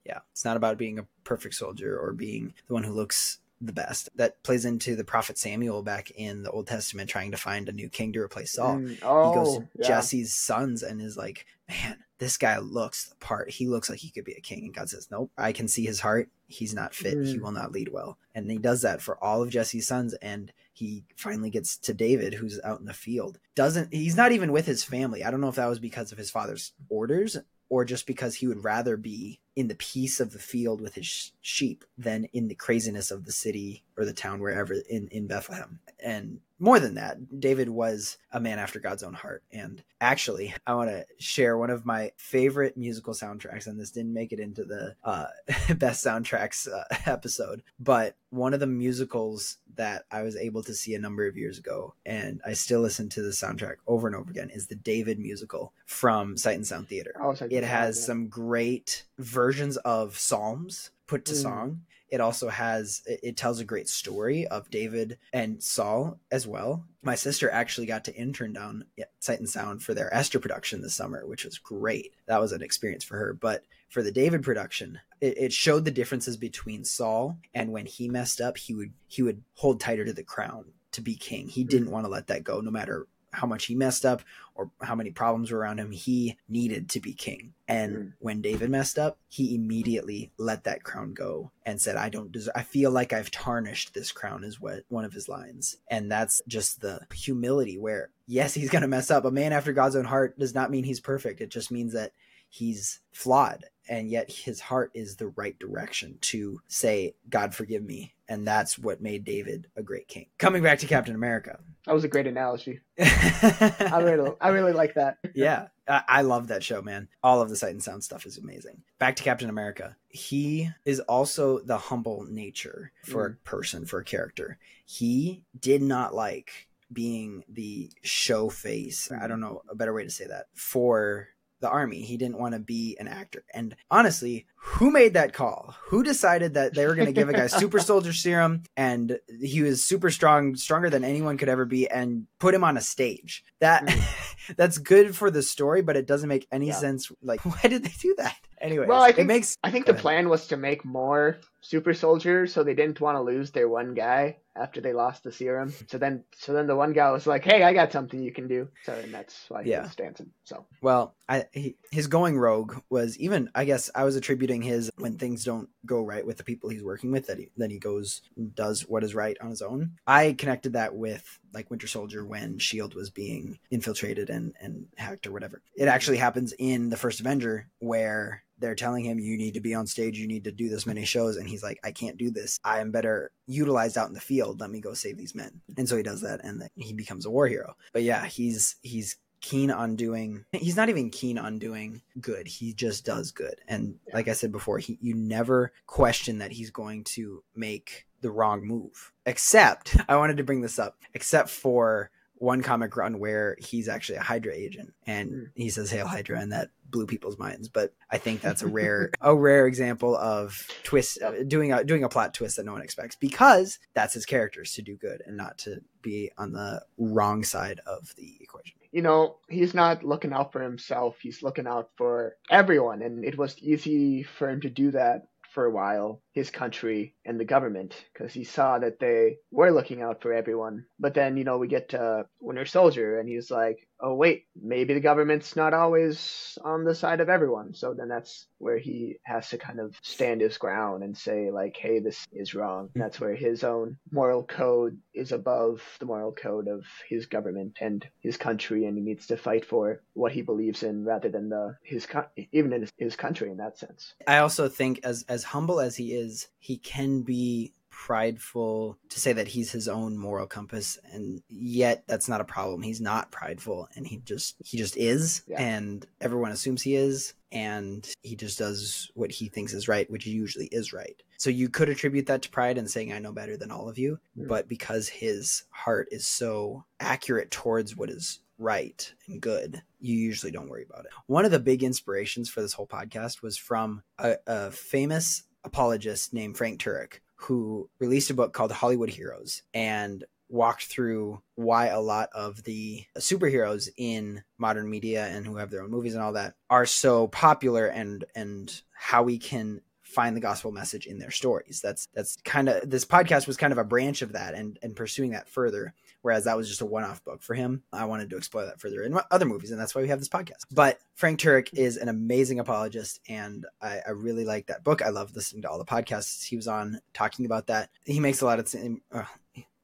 Yeah, 0.05 0.19
it's 0.33 0.45
not 0.45 0.59
about 0.59 0.77
being 0.77 0.99
a 0.99 1.07
perfect 1.25 1.55
soldier 1.55 1.99
or 1.99 2.13
being 2.13 2.53
the 2.69 2.75
one 2.75 2.85
who 2.85 2.93
looks 2.93 3.39
the 3.61 3.73
best. 3.73 4.11
That 4.17 4.43
plays 4.43 4.67
into 4.67 4.97
the 4.97 5.05
prophet 5.05 5.39
Samuel 5.39 5.83
back 5.83 6.11
in 6.11 6.43
the 6.43 6.51
Old 6.51 6.67
Testament 6.67 7.09
trying 7.09 7.31
to 7.31 7.39
find 7.39 7.71
a 7.71 7.73
new 7.73 7.89
king 7.89 8.13
to 8.13 8.21
replace 8.21 8.53
Saul. 8.53 8.77
Mm, 8.77 8.91
he 8.91 8.97
goes 9.01 9.57
oh, 9.57 9.61
to 9.61 9.69
yeah. 9.79 9.89
Jesse's 9.89 10.33
sons 10.33 10.83
and 10.83 11.01
is 11.01 11.17
like, 11.17 11.47
"Man, 11.69 11.97
this 12.19 12.37
guy 12.37 12.59
looks 12.59 13.09
the 13.09 13.17
part. 13.17 13.51
He 13.51 13.67
looks 13.67 13.91
like 13.91 13.99
he 13.99 14.11
could 14.11 14.25
be 14.25 14.33
a 14.35 14.41
king." 14.41 14.65
And 14.65 14.75
God 14.75 14.89
says, 14.91 15.09
"Nope, 15.11 15.31
I 15.37 15.53
can 15.53 15.69
see 15.69 15.85
his 15.85 16.01
heart. 16.01 16.29
He's 16.47 16.75
not 16.75 16.95
fit. 16.95 17.15
He 17.27 17.37
Mm. 17.37 17.43
will 17.43 17.53
not 17.53 17.73
lead 17.73 17.89
well." 17.89 18.19
And 18.35 18.51
he 18.51 18.59
does 18.59 18.83
that 18.83 19.03
for 19.03 19.23
all 19.23 19.43
of 19.43 19.51
Jesse's 19.51 19.87
sons 19.87 20.15
and 20.15 20.53
he 20.73 21.05
finally 21.17 21.51
gets 21.51 21.77
to 21.79 21.95
David 21.95 22.35
who's 22.35 22.61
out 22.63 22.81
in 22.81 22.87
the 22.87 22.93
field. 22.95 23.39
Doesn't 23.55 23.93
he's 23.93 24.17
not 24.17 24.33
even 24.33 24.53
with 24.53 24.67
his 24.67 24.85
family. 24.85 25.25
I 25.25 25.31
don't 25.31 25.41
know 25.41 25.49
if 25.49 25.55
that 25.57 25.67
was 25.67 25.79
because 25.79 26.13
of 26.13 26.19
his 26.19 26.31
father's 26.31 26.73
orders 26.89 27.39
or 27.69 27.85
just 27.85 28.07
because 28.07 28.37
he 28.37 28.47
would 28.47 28.63
rather 28.63 28.97
be 28.97 29.41
in 29.57 29.69
the 29.69 29.75
peace 29.75 30.21
of 30.21 30.33
the 30.33 30.39
field 30.39 30.81
with 30.81 30.95
his 30.95 31.33
sheep 31.41 31.85
than 31.97 32.27
in 32.33 32.49
the 32.49 32.55
craziness 32.55 33.11
of 33.11 33.25
the 33.25 33.33
city 33.33 33.83
or 33.97 34.05
the 34.05 34.13
town 34.13 34.41
wherever 34.41 34.75
in 34.89 35.09
in 35.09 35.27
Bethlehem. 35.27 35.81
And 35.99 36.41
more 36.59 36.79
than 36.81 36.95
that, 36.95 37.41
David 37.41 37.69
was 37.69 38.17
a 38.33 38.41
man 38.41 38.59
after 38.59 38.79
God's 38.81 39.03
own 39.03 39.13
heart. 39.13 39.43
And 39.53 39.83
actually, 40.01 40.55
I 40.67 40.75
want 40.75 40.89
to 40.91 41.05
share 41.19 41.59
one 41.59 41.69
of 41.71 41.85
my 41.85 42.13
favorite 42.17 42.77
musical 42.79 43.13
soundtracks, 43.13 43.67
and 43.67 43.79
this 43.79 43.91
didn't 43.91 44.15
make 44.15 44.33
it 44.33 44.41
into 44.41 44.65
the 44.65 44.95
uh, 45.05 45.27
best 45.77 46.05
soundtracks 46.05 46.67
uh, 46.69 46.85
episode, 47.11 47.63
but 47.79 48.17
one 48.31 48.55
of 48.55 48.61
the 48.61 48.67
musicals 48.67 49.59
that 49.77 50.05
I 50.11 50.23
was 50.23 50.37
able 50.37 50.63
to 50.65 50.75
see 50.75 50.95
a 50.95 50.99
number 50.99 51.27
of 51.27 51.37
years 51.37 51.59
ago, 51.59 51.95
and 52.05 52.41
I 52.47 52.55
still 52.55 52.81
listen 52.81 53.09
to 53.11 53.23
the 53.23 53.31
soundtrack 53.31 53.77
over 53.87 54.07
and 54.07 54.17
over 54.17 54.31
again, 54.31 54.51
is 54.51 54.67
the 54.67 54.75
David 54.75 55.19
musical 55.19 55.73
from 55.85 56.37
Sight 56.37 56.57
and 56.57 56.67
Sound 56.67 56.89
Theater. 56.89 57.15
Oh, 57.21 57.35
It 57.51 57.65
has 57.65 57.97
that. 57.97 58.03
some 58.03 58.29
great 58.29 59.05
versions 59.19 59.46
of 59.79 60.19
psalms 60.19 60.91
put 61.07 61.25
to 61.27 61.33
Mm. 61.33 61.43
song. 61.43 61.83
It 62.09 62.21
also 62.21 62.49
has 62.49 63.03
it 63.07 63.21
it 63.23 63.37
tells 63.37 63.59
a 63.59 63.65
great 63.65 63.89
story 63.89 64.47
of 64.47 64.71
David 64.71 65.19
and 65.33 65.63
Saul 65.63 66.21
as 66.31 66.47
well. 66.47 66.85
My 67.03 67.17
sister 67.17 67.51
actually 67.51 67.87
got 67.87 68.05
to 68.05 68.15
intern 68.15 68.53
down 68.53 68.85
at 68.99 69.11
Sight 69.19 69.41
and 69.41 69.49
Sound 69.49 69.83
for 69.83 69.93
their 69.95 70.13
Esther 70.15 70.39
production 70.39 70.83
this 70.83 70.95
summer, 70.95 71.27
which 71.27 71.45
was 71.45 71.59
great. 71.59 72.13
That 72.27 72.41
was 72.41 72.53
an 72.53 72.63
experience 72.63 73.03
for 73.05 73.17
her. 73.19 73.33
But 73.33 73.65
for 73.89 74.03
the 74.03 74.13
David 74.13 74.43
production, 74.43 75.01
it, 75.21 75.37
it 75.39 75.53
showed 75.53 75.85
the 75.85 75.91
differences 75.91 76.37
between 76.37 76.85
Saul 76.85 77.39
and 77.55 77.73
when 77.73 77.87
he 77.87 78.09
messed 78.09 78.41
up, 78.41 78.57
he 78.57 78.75
would 78.75 78.93
he 79.09 79.23
would 79.23 79.43
hold 79.55 79.81
tighter 79.81 80.05
to 80.05 80.13
the 80.13 80.23
crown 80.23 80.67
to 80.93 81.01
be 81.01 81.17
king. 81.17 81.49
He 81.49 81.65
didn't 81.65 81.91
want 81.91 82.07
to 82.07 82.11
let 82.11 82.29
that 82.29 82.45
go, 82.45 82.61
no 82.61 82.71
matter 82.71 83.07
how 83.37 83.47
much 83.47 83.67
he 83.67 83.75
messed 83.75 84.05
up 84.07 84.23
or 84.55 84.71
how 84.81 84.95
many 84.95 85.11
problems 85.11 85.51
were 85.53 85.59
around 85.59 85.79
him. 85.79 85.91
He 85.91 86.39
needed 86.49 86.89
to 86.91 87.01
be 87.01 87.13
king. 87.13 87.53
And 87.69 87.97
Mm. 87.97 88.13
when 88.19 88.41
David 88.41 88.71
messed 88.71 88.99
up, 88.99 89.19
he 89.29 89.55
immediately 89.55 90.33
let 90.39 90.65
that 90.65 90.83
crown 90.83 91.13
go 91.13 91.53
and 91.65 91.81
said, 91.81 91.97
I 91.97 92.09
don't 92.09 92.33
deserve, 92.33 92.55
I 92.57 92.63
feel 92.63 92.91
like 92.91 93.13
I've 93.13 93.31
tarnished 93.31 93.93
this 93.93 94.11
crown, 94.13 94.43
is 94.45 94.61
what 94.61 94.85
one 94.89 95.05
of 95.05 95.13
his 95.13 95.29
lines. 95.29 95.77
And 95.91 96.11
that's 96.11 96.41
just 96.49 96.81
the 96.81 97.01
humility 97.15 97.77
where, 97.77 98.11
yes, 98.27 98.55
he's 98.55 98.71
going 98.71 98.83
to 98.83 98.89
mess 98.89 99.11
up. 99.11 99.25
A 99.25 99.31
man 99.31 99.53
after 99.53 99.73
God's 99.73 99.97
own 99.97 100.07
heart 100.07 100.39
does 100.39 100.55
not 100.55 100.71
mean 100.71 100.85
he's 100.85 101.01
perfect. 101.01 101.41
It 101.41 101.51
just 101.51 101.71
means 101.71 101.93
that 101.93 102.13
he's 102.49 103.01
flawed 103.13 103.65
and 103.89 104.09
yet 104.09 104.31
his 104.31 104.61
heart 104.61 104.91
is 104.95 105.17
the 105.17 105.27
right 105.29 105.59
direction 105.59 106.17
to 106.21 106.61
say 106.69 107.15
god 107.29 107.53
forgive 107.55 107.83
me 107.83 108.15
and 108.29 108.47
that's 108.47 108.79
what 108.79 109.01
made 109.01 109.25
david 109.25 109.69
a 109.77 109.83
great 109.83 110.09
king. 110.09 110.27
Coming 110.39 110.63
back 110.63 110.79
to 110.81 110.87
captain 110.87 111.15
america. 111.15 111.59
That 111.87 111.95
was 111.95 112.05
a 112.05 112.09
great 112.09 112.27
analogy. 112.27 112.81
I 112.99 114.01
really, 114.03 114.33
I 114.41 114.49
really 114.49 114.73
like 114.73 114.95
that. 114.95 115.19
yeah. 115.35 115.69
I, 115.89 116.03
I 116.09 116.23
love 116.23 116.49
that 116.49 116.65
show 116.65 116.83
man. 116.83 117.09
All 117.23 117.41
of 117.41 117.49
the 117.49 117.57
sight 117.57 117.71
and 117.71 117.83
sound 117.83 118.03
stuff 118.03 118.27
is 118.27 118.39
amazing. 118.39 118.83
Back 118.99 119.17
to 119.17 119.23
captain 119.23 119.49
america. 119.49 119.97
He 120.09 120.71
is 120.85 121.01
also 121.01 121.61
the 121.61 121.79
humble 121.79 122.27
nature 122.29 122.93
for 123.05 123.27
a 123.27 123.31
mm. 123.31 123.45
person 123.45 123.87
for 123.87 124.01
a 124.01 124.05
character. 124.05 124.59
He 124.85 125.45
did 125.59 125.83
not 125.83 126.15
like 126.15 126.69
being 126.93 127.43
the 127.49 127.91
show 128.03 128.49
face 128.49 129.11
i 129.11 129.17
mm. 129.17 129.29
don't 129.29 129.41
know 129.41 129.61
a 129.69 129.75
better 129.75 129.93
way 129.93 130.05
to 130.05 130.11
say 130.11 130.25
that 130.25 130.47
for 130.55 131.27
the 131.67 131.73
army. 131.73 132.01
He 132.03 132.17
didn't 132.17 132.39
want 132.39 132.55
to 132.55 132.61
be 132.61 132.97
an 133.01 133.09
actor. 133.09 133.45
And 133.53 133.75
honestly, 133.91 134.47
who 134.57 134.91
made 134.91 135.15
that 135.15 135.33
call? 135.33 135.75
Who 135.89 136.03
decided 136.03 136.55
that 136.55 136.75
they 136.75 136.87
were 136.87 136.95
going 136.95 137.07
to 137.07 137.13
give 137.13 137.29
a 137.29 137.33
guy 137.33 137.47
super 137.63 137.79
soldier 137.81 138.13
serum 138.13 138.63
and 138.77 139.19
he 139.41 139.63
was 139.63 139.85
super 139.85 140.11
strong, 140.11 140.55
stronger 140.57 140.91
than 140.91 141.05
anyone 141.05 141.39
could 141.39 141.49
ever 141.49 141.65
be, 141.65 141.89
and 141.89 142.27
put 142.39 142.55
him 142.55 142.63
on 142.65 142.77
a 142.77 142.81
stage? 142.81 143.45
That 143.61 143.83
that's 144.57 144.79
good 144.79 145.15
for 145.17 145.31
the 145.31 145.43
story, 145.43 145.83
but 145.83 145.97
it 145.97 146.07
doesn't 146.07 146.29
make 146.29 146.47
any 146.53 146.69
Yeah. 146.69 146.75
sense. 146.75 147.11
Like, 147.23 147.41
why 147.45 147.61
did 147.69 147.83
they 147.85 147.93
do 148.01 148.15
that? 148.19 148.37
Anyway, 148.61 148.87
Well, 148.87 149.03
I 149.03 149.09
think 149.13 149.19
it 149.19 149.27
makes. 149.27 149.57
I 149.63 149.71
think 149.71 149.87
the 149.87 149.93
ahead. 149.93 150.03
plan 150.03 150.29
was 150.29 150.47
to 150.49 150.57
make 150.57 150.85
more 150.85 151.39
super 151.67 151.95
soldier, 151.95 152.47
so 152.47 152.63
they 152.63 152.75
didn't 152.75 153.01
want 153.01 153.17
to 153.17 153.23
lose 153.23 153.51
their 153.51 153.69
one 153.69 153.95
guy 153.95 154.37
after 154.55 154.81
they 154.81 154.93
lost 154.95 155.23
the 155.23 155.33
serum. 155.33 155.73
So 155.89 155.99
then, 155.99 156.25
so 156.35 156.53
then 156.53 156.67
the 156.67 156.77
one 156.77 156.93
guy 156.93 157.11
was 157.11 157.27
like, 157.27 157.45
"Hey, 157.45 157.63
I 157.63 157.73
got 157.75 157.93
something 157.93 158.23
you 158.23 158.33
can 158.33 158.49
do." 158.49 158.69
So 158.85 158.95
and 158.95 159.13
that's 159.13 159.45
why 159.49 159.65
he 159.65 159.71
Yeah. 159.71 159.83
was 159.83 159.95
dancing. 159.95 160.31
So 160.45 160.65
Well, 160.81 161.15
I 161.29 161.45
he, 161.53 161.77
his 161.91 162.07
going 162.07 162.39
rogue 162.39 162.77
was 162.89 163.19
even. 163.19 163.51
I 163.55 163.65
guess 163.65 163.91
I 163.95 164.05
was 164.05 164.17
attributing 164.17 164.63
his 164.63 164.91
when 164.99 165.19
things 165.19 165.45
don't 165.45 165.69
go 165.85 166.03
right 166.03 166.25
with 166.25 166.37
the 166.39 166.45
people 166.45 166.71
he's 166.71 166.83
working 166.83 167.11
with 167.11 167.27
that 167.27 167.39
he 167.39 167.51
then 167.57 167.71
he 167.71 167.79
goes 167.79 168.23
and 168.37 168.55
does 168.55 168.83
what 168.89 169.05
is 169.05 169.15
right 169.15 169.37
on 169.43 169.51
his 169.51 169.63
own. 169.63 169.93
I 170.07 170.33
connected 170.33 170.73
that 170.75 170.95
with 170.95 171.39
like 171.53 171.71
Winter 171.71 171.87
Soldier 171.87 172.25
when 172.25 172.59
Shield 172.59 172.95
was 172.95 173.11
being 173.11 173.59
infiltrated 173.71 174.31
and 174.31 174.55
and 174.61 174.87
hacked 174.97 175.27
or 175.27 175.33
whatever. 175.33 175.61
It 175.75 175.89
actually 175.89 176.19
happens 176.19 176.55
in 176.59 176.89
the 176.91 176.97
first 176.97 177.21
Avenger 177.21 177.69
where 177.81 178.43
they're 178.59 178.75
telling 178.75 179.05
him 179.05 179.19
you 179.19 179.37
need 179.37 179.55
to 179.55 179.61
be 179.61 179.75
on 179.75 179.87
stage. 179.87 180.19
You 180.19 180.27
need 180.27 180.45
to 180.45 180.53
do 180.53 180.69
this 180.69 180.87
many 180.87 181.05
shows. 181.05 181.37
And 181.37 181.49
he's 181.49 181.63
like 181.63 181.79
i 181.85 181.91
can't 181.91 182.17
do 182.17 182.31
this. 182.31 182.59
I 182.65 182.81
am 182.81 182.91
better 182.91 183.31
utilized 183.47 183.99
out 183.99 184.09
in 184.09 184.15
the 184.15 184.21
field. 184.21 184.61
Let 184.61 184.71
me 184.71 184.81
go 184.81 184.95
save 184.95 185.17
these 185.17 185.35
men. 185.35 185.61
And 185.77 185.89
so 185.89 185.97
he 185.97 186.03
does 186.03 186.21
that 186.23 186.45
and 186.45 186.69
he 186.77 186.93
becomes 186.93 187.27
a 187.27 187.31
war 187.31 187.47
hero. 187.49 187.77
But 187.93 188.03
yeah 188.03 188.27
he's 188.27 188.77
he's 188.83 189.17
keen 189.43 189.71
on 189.71 189.95
doing 189.95 190.45
he's 190.53 190.77
not 190.77 190.89
even 190.89 191.11
keen 191.11 191.39
on 191.39 191.59
doing 191.59 192.03
good. 192.21 192.49
He 192.49 192.73
just 192.73 193.05
does 193.05 193.31
good. 193.31 193.61
And 193.69 193.97
like 194.13 194.29
i 194.29 194.33
said 194.33 194.53
before 194.53 194.79
he 194.79 194.99
you 195.01 195.15
never 195.15 195.73
question 195.87 196.39
that 196.39 196.53
he's 196.53 196.71
going 196.71 197.05
to 197.05 197.43
make 197.55 198.07
the 198.23 198.31
wrong 198.31 198.67
move 198.67 199.13
except 199.27 199.95
i 200.09 200.17
wanted 200.17 200.39
to 200.39 200.43
bring 200.43 200.63
this 200.63 200.79
up 200.79 200.97
except 201.13 201.51
for 201.51 202.11
one 202.39 202.63
comic 202.63 202.97
run 202.97 203.19
where 203.19 203.57
he's 203.59 203.89
actually 203.89 204.19
a 204.19 204.23
hydra 204.23 204.53
agent 204.55 204.93
and 205.07 205.31
Mm. 205.31 205.45
he 205.55 205.71
says 205.71 205.91
hail 205.91 206.07
hydra 206.07 206.39
and 206.41 206.53
that 206.53 206.69
blew 206.89 207.07
people's 207.07 207.39
minds 207.39 207.69
but 207.69 207.93
i 208.11 208.19
think 208.19 208.41
that's 208.41 208.63
a 208.63 208.67
rare 208.79 209.11
a 209.21 209.35
rare 209.35 209.67
example 209.67 210.17
of 210.17 210.69
twist 210.85 211.21
uh, 211.23 211.43
doing 211.47 211.73
a 211.73 211.83
doing 211.83 212.05
a 212.05 212.09
plot 212.09 212.33
twist 212.35 212.57
that 212.57 212.67
no 212.67 212.73
one 212.73 212.83
expects 212.83 213.17
because 213.17 213.79
that's 213.95 214.15
his 214.15 214.27
characters 214.27 214.73
to 214.75 214.83
do 214.83 214.97
good 214.97 215.23
and 215.27 215.37
not 215.37 215.59
to 215.59 215.81
be 216.03 216.31
on 216.39 216.53
the 216.53 216.83
wrong 216.99 217.43
side 217.43 217.81
of 217.87 218.15
the 218.17 218.37
equation 218.41 218.77
you 218.93 219.03
know, 219.03 219.37
he's 219.51 219.75
not 219.75 220.05
looking 220.05 220.33
out 220.33 220.53
for 220.53 220.63
himself. 220.63 221.17
He's 221.21 221.43
looking 221.43 221.67
out 221.67 221.91
for 221.99 222.37
everyone, 222.51 223.03
and 223.03 223.27
it 223.27 223.37
was 223.37 223.59
easy 223.59 224.23
for 224.23 224.49
him 224.49 224.63
to 224.63 224.71
do 224.71 224.93
that 224.93 225.27
for 225.53 225.67
a 225.67 225.71
while, 225.71 226.23
his 226.37 226.51
country 226.51 227.15
and 227.25 227.41
the 227.41 227.47
government, 227.47 227.95
because 228.13 228.31
he 228.35 228.45
saw 228.45 228.79
that 228.79 229.01
they 229.01 229.39
were 229.51 229.73
looking 229.73 230.03
out 230.03 230.21
for 230.21 230.35
everyone. 230.35 230.85
But 231.01 231.15
then, 231.15 231.39
you 231.39 231.45
know, 231.45 231.57
we 231.57 231.67
get 231.67 231.89
to 231.89 232.27
Winter 232.41 232.67
Soldier, 232.67 233.19
and 233.19 233.27
he's 233.27 233.51
like, 233.51 233.89
oh, 233.99 234.15
wait, 234.15 234.45
maybe 234.63 234.93
the 234.93 235.01
government's 235.01 235.57
not 235.57 235.73
always 235.73 236.59
on 236.63 236.85
the 236.85 236.95
side 236.95 237.23
of 237.23 237.31
everyone. 237.31 237.73
So 237.73 237.95
then 237.95 238.09
that's 238.09 238.47
where 238.59 238.77
he 238.77 239.17
has 239.23 239.49
to 239.49 239.57
kind 239.57 239.81
of 239.81 239.97
stand 240.03 240.43
his 240.43 240.59
ground 240.59 241.03
and 241.03 241.17
say, 241.17 241.51
like, 241.51 241.75
hey, 241.79 242.01
this 242.01 242.27
is 242.31 242.55
wrong. 242.55 242.91
And 242.95 243.03
that's 243.03 243.19
where 243.19 243.35
his 243.35 243.65
own 243.65 243.97
moral 244.13 244.43
code 244.43 244.99
is 245.15 245.33
above 245.33 245.83
the 246.01 246.05
moral 246.05 246.33
code 246.33 246.69
of 246.69 246.85
his 247.09 247.25
government 247.25 247.79
and 247.81 248.07
his 248.21 248.37
country, 248.37 248.85
and 248.85 248.99
he 248.99 249.03
needs 249.03 249.27
to 249.29 249.39
fight 249.39 249.65
for 249.65 250.03
what 250.13 250.33
he 250.33 250.43
believes 250.43 250.83
in 250.83 251.07
rather 251.07 251.31
than 251.31 251.49
the 251.49 251.77
his 251.83 252.07
even 252.53 252.75
in 252.75 252.83
his, 252.83 252.91
his 252.99 253.17
country 253.17 253.51
in 253.51 253.57
that 253.57 253.79
sense. 253.79 254.15
I 254.27 254.39
also 254.39 254.69
think 254.69 255.01
as 255.03 255.25
as 255.31 255.43
humble 255.45 255.81
as 255.81 255.97
he 255.97 256.13
is, 256.13 256.26
he 256.59 256.77
can 256.79 257.23
be 257.23 257.73
prideful 258.17 258.97
to 259.09 259.19
say 259.21 259.33
that 259.33 259.49
he's 259.49 259.73
his 259.73 259.89
own 259.89 260.17
moral 260.17 260.47
compass 260.47 260.99
and 261.13 261.43
yet 261.49 262.05
that's 262.07 262.29
not 262.29 262.41
a 262.41 262.45
problem. 262.45 262.83
He's 262.83 263.01
not 263.01 263.31
prideful 263.31 263.89
and 263.97 264.07
he 264.07 264.19
just 264.19 264.55
he 264.65 264.79
just 264.79 264.97
is 264.97 265.43
Yeah. 265.47 265.61
and 265.61 266.07
everyone 266.21 266.53
assumes 266.53 266.83
he 266.83 266.95
is 266.95 267.35
and 267.53 268.09
he 268.23 268.37
just 268.37 268.59
does 268.59 269.11
what 269.15 269.31
he 269.33 269.49
thinks 269.49 269.73
is 269.75 269.89
right, 269.89 270.11
which 270.11 270.27
usually 270.27 270.67
is 270.73 270.93
right. 270.93 271.21
So 271.37 271.51
you 271.51 271.69
could 271.69 271.89
attribute 271.89 272.27
that 272.27 272.43
to 272.43 272.51
pride 272.51 272.79
and 272.79 272.91
saying 272.91 273.13
I 273.13 273.19
know 273.19 273.33
better 273.33 273.57
than 273.57 273.71
all 273.71 273.89
of 273.89 273.99
you, 273.99 274.19
Mm. 274.39 274.49
but 274.49 274.69
because 274.69 275.09
his 275.09 275.65
heart 275.71 276.09
is 276.11 276.27
so 276.27 276.85
accurate 277.01 277.51
towards 277.51 277.97
what 277.97 278.11
is 278.11 278.41
right 278.59 279.13
and 279.27 279.41
good, 279.41 279.83
you 280.01 280.17
usually 280.17 280.51
don't 280.53 280.69
worry 280.71 280.85
about 280.89 281.05
it. 281.05 281.11
One 281.27 281.45
of 281.45 281.51
the 281.51 281.59
big 281.61 281.83
inspirations 281.83 282.49
for 282.49 282.63
this 282.63 282.73
whole 282.73 282.87
podcast 282.87 283.43
was 283.43 283.59
from 283.59 284.03
a, 284.19 284.37
a 284.47 284.71
famous 284.71 285.43
apologist 285.67 286.33
named 286.33 286.57
Frank 286.57 286.81
Turek, 286.81 287.21
who 287.37 287.91
released 287.99 288.31
a 288.31 288.35
book 288.35 288.53
called 288.53 288.73
Hollywood 288.73 289.11
Heroes 289.11 289.63
and 289.75 290.25
walked 290.49 290.85
through 290.85 291.43
why 291.57 291.87
a 291.87 292.01
lot 292.01 292.29
of 292.33 292.63
the 292.65 293.05
superheroes 293.19 293.89
in 293.97 294.43
modern 294.59 294.89
media 294.89 295.27
and 295.27 295.45
who 295.45 295.57
have 295.57 295.71
their 295.71 295.83
own 295.83 295.91
movies 295.91 296.15
and 296.15 296.23
all 296.23 296.33
that 296.35 296.55
are 296.71 296.87
so 296.87 297.27
popular 297.29 297.87
and 297.87 298.25
and 298.35 298.83
how 298.93 299.23
we 299.23 299.39
can 299.39 299.81
find 300.03 300.37
the 300.37 300.41
gospel 300.41 300.71
message 300.71 301.07
in 301.07 301.19
their 301.19 301.33
stories. 301.33 301.81
That's 301.83 302.09
that's 302.15 302.37
kind 302.45 302.69
of 302.69 302.89
this 302.89 303.05
podcast 303.05 303.47
was 303.47 303.57
kind 303.57 303.73
of 303.73 303.79
a 303.79 303.85
branch 303.85 304.23
of 304.23 304.33
that 304.33 304.55
and 304.55 304.79
and 304.83 304.95
pursuing 304.95 305.33
that 305.33 305.49
further. 305.49 305.95
Whereas 306.23 306.45
that 306.45 306.57
was 306.57 306.69
just 306.69 306.81
a 306.81 306.87
one-off 306.87 307.25
book 307.25 307.43
for 307.43 307.55
him. 307.55 307.83
I 307.93 308.05
wanted 308.05 308.31
to 308.31 308.37
explore 308.37 308.65
that 308.65 308.81
further 308.81 309.03
in 309.03 309.19
other 309.31 309.45
movies, 309.45 309.71
and 309.71 309.81
that's 309.81 309.95
why 309.95 310.03
we 310.03 310.09
have 310.09 310.19
this 310.19 310.29
podcast. 310.29 310.65
But 310.71 310.99
Frank 311.15 311.41
Turek 311.41 311.69
is 311.73 311.97
an 311.97 312.09
amazing 312.09 312.59
apologist, 312.59 313.21
and 313.29 313.67
I, 313.81 314.01
I 314.07 314.11
really 314.11 314.45
like 314.45 314.67
that 314.67 314.85
book. 314.85 315.03
I 315.03 315.11
love 315.11 315.35
listening 315.35 315.63
to 315.63 315.71
all 315.71 315.79
the 315.79 315.85
podcasts 315.85 316.45
he 316.45 316.57
was 316.57 316.69
on 316.69 317.01
talking 317.15 317.47
about 317.47 317.69
that. 317.69 317.91
He 318.05 318.21
makes 318.21 318.41
a 318.41 318.47
lot 318.47 318.59
of 318.59 318.69
same. 318.69 319.03
Uh, 319.13 319.25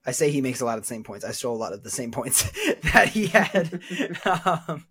I 0.04 0.10
say 0.10 0.30
he 0.30 0.40
makes 0.40 0.60
a 0.60 0.64
lot 0.64 0.78
of 0.78 0.82
the 0.82 0.88
same 0.88 1.04
points. 1.04 1.24
I 1.24 1.30
stole 1.30 1.54
a 1.54 1.58
lot 1.58 1.72
of 1.72 1.84
the 1.84 1.90
same 1.90 2.10
points 2.10 2.42
that 2.92 3.08
he 3.08 3.26
had 3.26 3.80
um, 4.68 4.86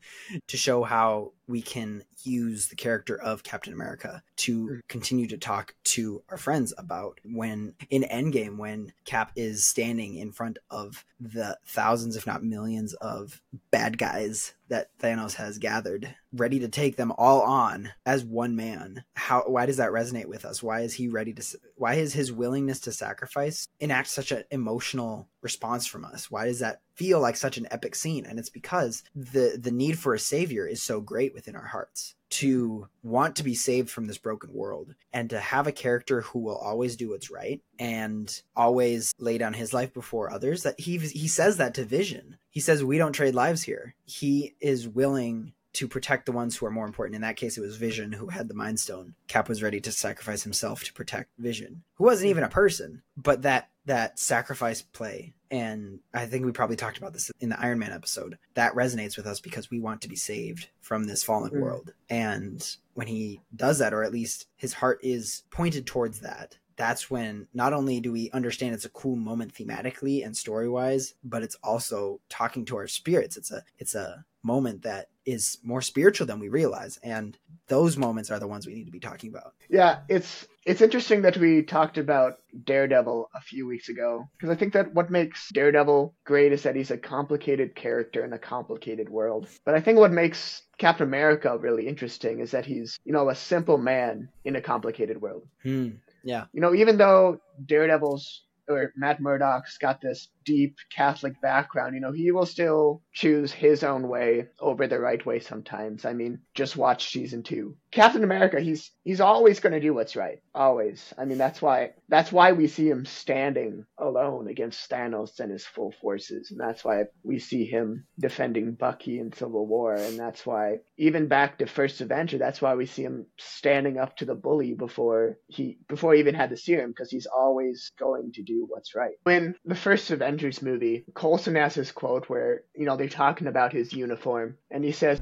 to 0.47 0.57
show 0.57 0.83
how 0.83 1.33
we 1.47 1.61
can 1.61 2.03
use 2.23 2.67
the 2.67 2.75
character 2.75 3.19
of 3.19 3.43
Captain 3.43 3.73
America 3.73 4.23
to 4.37 4.67
hmm. 4.67 4.79
continue 4.87 5.27
to 5.27 5.37
talk 5.37 5.75
to 5.83 6.23
our 6.29 6.37
friends 6.37 6.73
about 6.77 7.19
when 7.23 7.73
in 7.89 8.03
Endgame 8.03 8.57
when 8.57 8.93
Cap 9.05 9.31
is 9.35 9.65
standing 9.65 10.15
in 10.15 10.31
front 10.31 10.57
of 10.69 11.03
the 11.19 11.57
thousands 11.65 12.15
if 12.15 12.25
not 12.25 12.43
millions 12.43 12.93
of 12.95 13.41
bad 13.69 13.97
guys 13.97 14.53
that 14.69 14.89
Thanos 14.99 15.35
has 15.35 15.57
gathered 15.57 16.15
ready 16.33 16.59
to 16.59 16.69
take 16.69 16.95
them 16.95 17.11
all 17.17 17.41
on 17.41 17.91
as 18.05 18.23
one 18.23 18.55
man. 18.55 19.03
How 19.15 19.43
why 19.45 19.65
does 19.65 19.77
that 19.77 19.91
resonate 19.91 20.27
with 20.27 20.45
us? 20.45 20.63
Why 20.63 20.81
is 20.81 20.93
he 20.93 21.07
ready 21.07 21.33
to 21.33 21.43
why 21.75 21.95
is 21.95 22.13
his 22.13 22.31
willingness 22.31 22.79
to 22.81 22.91
sacrifice 22.91 23.67
enact 23.79 24.07
such 24.07 24.31
an 24.31 24.43
emotional 24.51 25.27
response 25.41 25.87
from 25.87 26.05
us? 26.05 26.29
Why 26.29 26.45
does 26.45 26.59
that 26.59 26.81
feel 26.95 27.19
like 27.19 27.35
such 27.35 27.57
an 27.57 27.67
epic 27.71 27.95
scene? 27.95 28.25
And 28.25 28.39
it's 28.39 28.49
because 28.49 29.03
the 29.15 29.57
the 29.61 29.71
need 29.71 29.97
for 29.97 30.13
a 30.13 30.19
savior 30.19 30.67
is 30.67 30.81
so 30.81 31.01
great 31.01 31.33
within 31.33 31.55
our 31.55 31.67
hearts. 31.67 32.15
To 32.29 32.87
want 33.03 33.35
to 33.35 33.43
be 33.43 33.55
saved 33.55 33.89
from 33.89 34.05
this 34.05 34.17
broken 34.17 34.53
world 34.53 34.95
and 35.11 35.29
to 35.31 35.39
have 35.39 35.67
a 35.67 35.73
character 35.73 36.21
who 36.21 36.39
will 36.39 36.55
always 36.55 36.95
do 36.95 37.09
what's 37.09 37.29
right 37.29 37.61
and 37.77 38.41
always 38.55 39.13
lay 39.19 39.37
down 39.37 39.51
his 39.53 39.73
life 39.73 39.93
before 39.93 40.31
others 40.31 40.63
that 40.63 40.79
he 40.79 40.97
he 40.97 41.27
says 41.27 41.57
that 41.57 41.73
to 41.73 41.83
vision. 41.83 42.37
He 42.49 42.61
says 42.61 42.83
we 42.83 42.97
don't 42.97 43.11
trade 43.11 43.35
lives 43.35 43.63
here. 43.63 43.95
He 44.05 44.55
is 44.61 44.87
willing 44.87 45.51
to 45.73 45.87
protect 45.87 46.25
the 46.25 46.31
ones 46.31 46.55
who 46.57 46.65
are 46.65 46.71
more 46.71 46.85
important. 46.85 47.15
In 47.15 47.21
that 47.21 47.37
case, 47.37 47.57
it 47.57 47.61
was 47.61 47.77
Vision 47.77 48.11
who 48.11 48.27
had 48.27 48.47
the 48.47 48.53
Mind 48.53 48.79
Stone. 48.79 49.15
Cap 49.27 49.47
was 49.47 49.63
ready 49.63 49.79
to 49.81 49.91
sacrifice 49.91 50.43
himself 50.43 50.83
to 50.83 50.93
protect 50.93 51.29
Vision, 51.37 51.83
who 51.95 52.03
wasn't 52.03 52.29
even 52.29 52.43
a 52.43 52.49
person, 52.49 53.03
but 53.15 53.41
that 53.43 53.69
that 53.85 54.19
sacrifice 54.19 54.81
play. 54.83 55.33
And 55.49 55.99
I 56.13 56.27
think 56.27 56.45
we 56.45 56.51
probably 56.51 56.75
talked 56.75 56.99
about 56.99 57.13
this 57.13 57.31
in 57.39 57.49
the 57.49 57.59
Iron 57.59 57.79
Man 57.79 57.91
episode. 57.91 58.37
That 58.53 58.75
resonates 58.75 59.17
with 59.17 59.25
us 59.25 59.39
because 59.41 59.71
we 59.71 59.79
want 59.79 60.01
to 60.01 60.07
be 60.07 60.15
saved 60.15 60.69
from 60.81 61.05
this 61.05 61.23
fallen 61.23 61.51
Mm. 61.51 61.61
world. 61.61 61.93
And 62.07 62.63
when 62.93 63.07
he 63.07 63.41
does 63.55 63.79
that, 63.79 63.93
or 63.93 64.03
at 64.03 64.11
least 64.13 64.45
his 64.55 64.73
heart 64.73 64.99
is 65.01 65.43
pointed 65.49 65.87
towards 65.87 66.19
that, 66.19 66.57
that's 66.81 67.11
when 67.11 67.47
not 67.53 67.73
only 67.73 67.99
do 67.99 68.11
we 68.11 68.31
understand 68.31 68.73
it's 68.73 68.85
a 68.85 68.89
cool 68.89 69.15
moment 69.15 69.53
thematically 69.53 70.25
and 70.25 70.35
story 70.35 70.67
wise, 70.67 71.13
but 71.23 71.43
it's 71.43 71.55
also 71.63 72.19
talking 72.27 72.65
to 72.65 72.75
our 72.75 72.87
spirits. 72.87 73.37
It's 73.37 73.51
a 73.51 73.63
it's 73.77 73.93
a 73.93 74.25
moment 74.41 74.81
that 74.81 75.09
is 75.23 75.59
more 75.63 75.83
spiritual 75.83 76.25
than 76.25 76.39
we 76.39 76.49
realize, 76.49 76.97
and 77.03 77.37
those 77.67 77.97
moments 77.97 78.31
are 78.31 78.39
the 78.39 78.47
ones 78.47 78.65
we 78.65 78.73
need 78.73 78.85
to 78.85 78.91
be 78.91 78.99
talking 78.99 79.29
about. 79.29 79.53
Yeah, 79.69 79.99
it's 80.09 80.47
it's 80.65 80.81
interesting 80.81 81.21
that 81.21 81.37
we 81.37 81.61
talked 81.61 81.99
about 81.99 82.39
Daredevil 82.63 83.29
a 83.35 83.41
few 83.41 83.67
weeks 83.67 83.89
ago 83.89 84.27
because 84.33 84.49
I 84.49 84.57
think 84.57 84.73
that 84.73 84.91
what 84.95 85.11
makes 85.11 85.49
Daredevil 85.53 86.15
great 86.23 86.51
is 86.51 86.63
that 86.63 86.75
he's 86.75 86.89
a 86.89 86.97
complicated 86.97 87.75
character 87.75 88.25
in 88.25 88.33
a 88.33 88.39
complicated 88.39 89.07
world. 89.07 89.47
But 89.65 89.75
I 89.75 89.81
think 89.81 89.99
what 89.99 90.11
makes 90.11 90.63
Captain 90.79 91.05
America 91.05 91.55
really 91.59 91.87
interesting 91.87 92.39
is 92.39 92.49
that 92.51 92.65
he's, 92.65 92.99
you 93.05 93.13
know, 93.13 93.29
a 93.29 93.35
simple 93.35 93.77
man 93.77 94.29
in 94.43 94.55
a 94.55 94.61
complicated 94.61 95.21
world. 95.21 95.47
Hmm. 95.61 95.89
Yeah. 96.23 96.45
You 96.53 96.61
know, 96.61 96.73
even 96.73 96.97
though 96.97 97.39
Daredevil's 97.65 98.43
or 98.67 98.93
Matt 98.95 99.19
Murdock's 99.19 99.77
got 99.77 100.01
this 100.01 100.29
deep 100.45 100.75
Catholic 100.95 101.39
background, 101.41 101.95
you 101.95 102.01
know, 102.01 102.11
he 102.11 102.31
will 102.31 102.45
still 102.45 103.01
choose 103.13 103.51
his 103.51 103.83
own 103.83 104.07
way 104.07 104.47
over 104.59 104.87
the 104.87 104.99
right 104.99 105.23
way 105.25 105.39
sometimes. 105.39 106.05
I 106.05 106.13
mean, 106.13 106.39
just 106.53 106.77
watch 106.77 107.11
season 107.11 107.43
two. 107.43 107.75
Captain 107.91 108.23
America, 108.23 108.59
he's 108.59 108.91
he's 109.03 109.19
always 109.19 109.59
going 109.59 109.73
to 109.73 109.79
do 109.81 109.93
what's 109.93 110.15
right, 110.15 110.41
always. 110.55 111.13
I 111.17 111.25
mean, 111.25 111.37
that's 111.37 111.61
why 111.61 111.91
that's 112.07 112.31
why 112.31 112.53
we 112.53 112.67
see 112.67 112.87
him 112.89 113.05
standing 113.05 113.85
alone 113.97 114.47
against 114.47 114.89
Thanos 114.89 115.39
and 115.39 115.51
his 115.51 115.65
full 115.65 115.93
forces, 116.01 116.51
and 116.51 116.59
that's 116.59 116.85
why 116.85 117.03
we 117.23 117.39
see 117.39 117.65
him 117.65 118.05
defending 118.17 118.73
Bucky 118.73 119.19
in 119.19 119.33
Civil 119.33 119.67
War, 119.67 119.95
and 119.95 120.17
that's 120.17 120.45
why 120.45 120.77
even 120.97 121.27
back 121.27 121.57
to 121.57 121.65
First 121.65 121.99
Avenger, 121.99 122.37
that's 122.37 122.61
why 122.61 122.75
we 122.75 122.85
see 122.85 123.03
him 123.03 123.25
standing 123.37 123.97
up 123.97 124.15
to 124.17 124.25
the 124.25 124.35
bully 124.35 124.73
before 124.73 125.37
he 125.47 125.77
before 125.89 126.13
he 126.13 126.21
even 126.21 126.35
had 126.35 126.49
the 126.49 126.57
serum, 126.57 126.91
because 126.91 127.11
he's 127.11 127.27
always 127.27 127.91
going 127.99 128.31
to 128.33 128.43
do 128.43 128.65
what's 128.69 128.95
right. 128.95 129.15
When 129.23 129.55
the 129.65 129.75
first 129.75 130.09
Avengers 130.11 130.61
movie, 130.61 131.03
Coulson 131.13 131.55
has 131.55 131.75
his 131.75 131.91
quote 131.91 132.29
where 132.29 132.63
you 132.73 132.85
know 132.85 132.95
they're 132.95 133.09
talking 133.09 133.47
about 133.47 133.73
his 133.73 133.91
uniform, 133.91 134.57
and 134.69 134.85
he 134.85 134.93
says, 134.93 135.19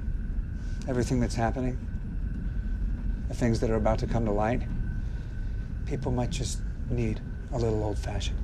everything 0.87 1.19
that's 1.19 1.35
happening, 1.35 1.77
the 3.29 3.35
things 3.35 3.59
that 3.61 3.69
are 3.69 3.75
about 3.75 3.99
to 3.99 4.07
come 4.07 4.25
to 4.25 4.31
light, 4.31 4.61
people 5.85 6.11
might 6.11 6.31
just 6.31 6.59
need 6.89 7.21
a 7.53 7.57
little 7.57 7.83
old 7.83 7.97
fashioned. 7.97 8.37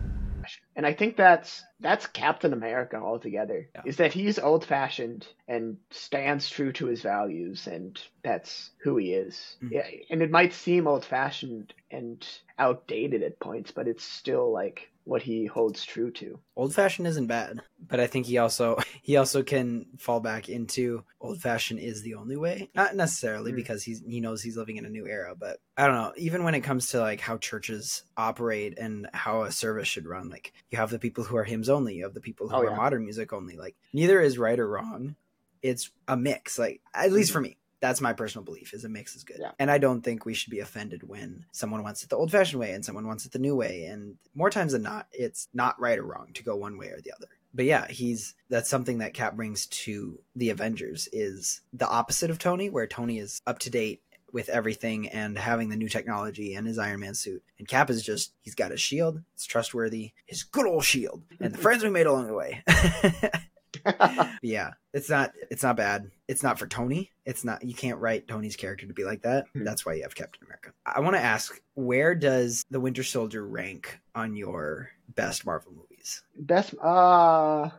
and 0.75 0.85
I 0.85 0.93
think 0.93 1.17
that's 1.17 1.63
that's 1.79 2.05
Captain 2.05 2.53
America 2.53 2.97
altogether. 2.97 3.67
Yeah. 3.73 3.81
Is 3.85 3.97
that 3.97 4.13
he's 4.13 4.37
old 4.37 4.63
fashioned 4.63 5.27
and 5.47 5.77
stands 5.89 6.49
true 6.49 6.71
to 6.73 6.85
his 6.85 7.01
values, 7.01 7.65
and 7.67 7.99
that's 8.23 8.69
who 8.83 8.97
he 8.97 9.13
is. 9.13 9.57
Mhm. 9.63 9.71
Yeah, 9.71 9.87
and 10.11 10.21
it 10.21 10.29
might 10.31 10.53
seem 10.53 10.87
old 10.87 11.03
fashioned 11.03 11.73
and 11.89 12.25
outdated 12.59 13.23
at 13.23 13.39
points, 13.39 13.71
but 13.71 13.87
it's 13.87 14.03
still 14.03 14.51
like 14.53 14.91
what 15.05 15.21
he 15.21 15.45
holds 15.45 15.85
true 15.85 16.11
to. 16.11 16.39
old 16.55 16.73
fashioned 16.75 17.07
isn't 17.07 17.27
bad 17.27 17.61
but 17.87 17.99
i 17.99 18.07
think 18.07 18.25
he 18.25 18.37
also 18.37 18.77
he 19.01 19.17
also 19.17 19.43
can 19.43 19.85
fall 19.97 20.19
back 20.19 20.49
into 20.49 21.03
old 21.21 21.39
fashioned 21.39 21.79
is 21.79 22.01
the 22.01 22.15
only 22.15 22.35
way 22.35 22.69
not 22.75 22.95
necessarily 22.95 23.51
Mm. 23.51 23.55
because 23.55 23.83
he's 23.83 24.01
he 24.07 24.19
knows 24.19 24.41
he's 24.41 24.57
living 24.57 24.77
in 24.77 24.85
a 24.85 24.89
new 24.89 25.07
era 25.07 25.35
but 25.39 25.57
i 25.77 25.85
don't 25.85 25.95
know 25.95 26.11
even 26.17 26.43
when 26.43 26.55
it 26.55 26.61
comes 26.61 26.87
to 26.89 26.99
like 26.99 27.21
how 27.21 27.37
churches 27.37 28.03
operate 28.17 28.77
and 28.79 29.07
how 29.13 29.43
a 29.43 29.51
service 29.51 29.87
should 29.87 30.07
run 30.07 30.29
like 30.29 30.53
you 30.71 30.77
have 30.77 30.89
the 30.89 30.99
people 30.99 31.23
who 31.23 31.37
are 31.37 31.43
hymns 31.43 31.69
only 31.69 31.95
you 31.95 32.03
have 32.03 32.13
the 32.15 32.21
people 32.21 32.49
who 32.49 32.55
Oh, 32.55 32.59
are 32.59 32.69
yeah. 32.71 32.75
modern 32.75 33.03
music 33.03 33.31
only 33.31 33.55
like 33.57 33.75
neither 33.93 34.19
is 34.19 34.37
right 34.37 34.59
or 34.59 34.67
wrong 34.67 35.15
it's 35.61 35.89
a 36.07 36.17
mix 36.17 36.57
like 36.59 36.81
at 36.93 37.11
least 37.11 37.31
for 37.31 37.41
me 37.41 37.57
that's 37.81 38.01
my 38.01 38.13
personal 38.13 38.43
belief 38.45 38.73
is 38.73 38.85
a 38.85 38.89
mix 38.89 39.15
is 39.15 39.23
good 39.23 39.37
Yeah. 39.39 39.51
and 39.59 39.69
i 39.69 39.77
don't 39.77 40.01
think 40.01 40.25
we 40.25 40.33
should 40.33 40.51
be 40.51 40.59
offended 40.59 41.07
when 41.07 41.45
someone 41.51 41.83
wants 41.83 42.03
it 42.03 42.09
the 42.09 42.15
old 42.17 42.31
fashioned 42.31 42.59
way 42.59 42.71
and 42.71 42.83
someone 42.85 43.05
wants 43.07 43.25
it 43.25 43.31
the 43.31 43.39
new 43.39 43.55
way 43.55 43.85
and 43.85 44.15
more 44.33 44.49
times 44.49 44.71
than 44.73 44.81
not 44.83 45.07
it's 45.11 45.47
not 45.53 45.79
right 45.79 45.99
or 45.99 46.03
wrong 46.03 46.29
to 46.33 46.43
go 46.43 46.55
one 46.55 46.77
way 46.77 46.87
or 46.87 47.01
the 47.01 47.11
other 47.13 47.27
but 47.53 47.65
yeah 47.65 47.87
he's 47.87 48.33
that's 48.49 48.69
something 48.69 48.99
that 48.99 49.13
cap 49.13 49.35
brings 49.35 49.65
to 49.67 50.19
the 50.35 50.49
avengers 50.49 51.07
is 51.11 51.61
the 51.73 51.87
opposite 51.87 52.29
of 52.29 52.39
tony 52.39 52.69
where 52.69 52.87
tony 52.87 53.19
is 53.19 53.41
up 53.45 53.59
to 53.59 53.69
date 53.69 54.01
with 54.31 54.49
everything 54.49 55.07
and 55.09 55.37
having 55.37 55.69
the 55.69 55.77
new 55.77 55.87
technology 55.87 56.55
and 56.55 56.67
his 56.67 56.77
Iron 56.77 56.99
Man 56.99 57.13
suit. 57.13 57.41
And 57.57 57.65
Cap 57.69 57.89
is 57.89 58.03
just, 58.03 58.33
he's 58.41 58.53
got 58.55 58.71
his 58.71 58.81
shield, 58.81 59.21
it's 59.33 59.45
trustworthy, 59.45 60.11
his 60.25 60.43
good 60.43 60.65
old 60.67 60.83
shield, 60.83 61.23
and 61.39 61.53
the 61.53 61.57
friends 61.65 61.85
we 61.85 61.89
made 61.89 62.05
along 62.05 62.27
the 62.27 62.33
way. 62.33 62.61
Yeah, 64.41 64.71
it's 64.93 65.09
not 65.09 65.31
it's 65.51 65.63
not 65.63 65.77
bad. 65.77 66.09
It's 66.27 66.43
not 66.43 66.59
for 66.59 66.67
Tony. 66.67 67.11
It's 67.25 67.43
not 67.43 67.63
you 67.63 67.73
can't 67.73 67.99
write 67.99 68.27
Tony's 68.27 68.55
character 68.55 68.85
to 68.87 68.93
be 68.93 69.03
like 69.03 69.21
that. 69.23 69.45
Mhm. 69.55 69.63
That's 69.65 69.85
why 69.85 69.93
you 69.93 70.03
have 70.03 70.15
Captain 70.15 70.43
America. 70.45 70.71
I 70.85 70.99
want 71.01 71.15
to 71.15 71.21
ask, 71.21 71.59
where 71.75 72.15
does 72.15 72.63
the 72.69 72.79
Winter 72.79 73.03
Soldier 73.03 73.45
rank 73.45 73.99
on 74.13 74.35
your 74.35 74.89
best 75.15 75.45
Marvel 75.45 75.71
movies? 75.73 76.23
Best, 76.37 76.75
uh, 76.81 77.69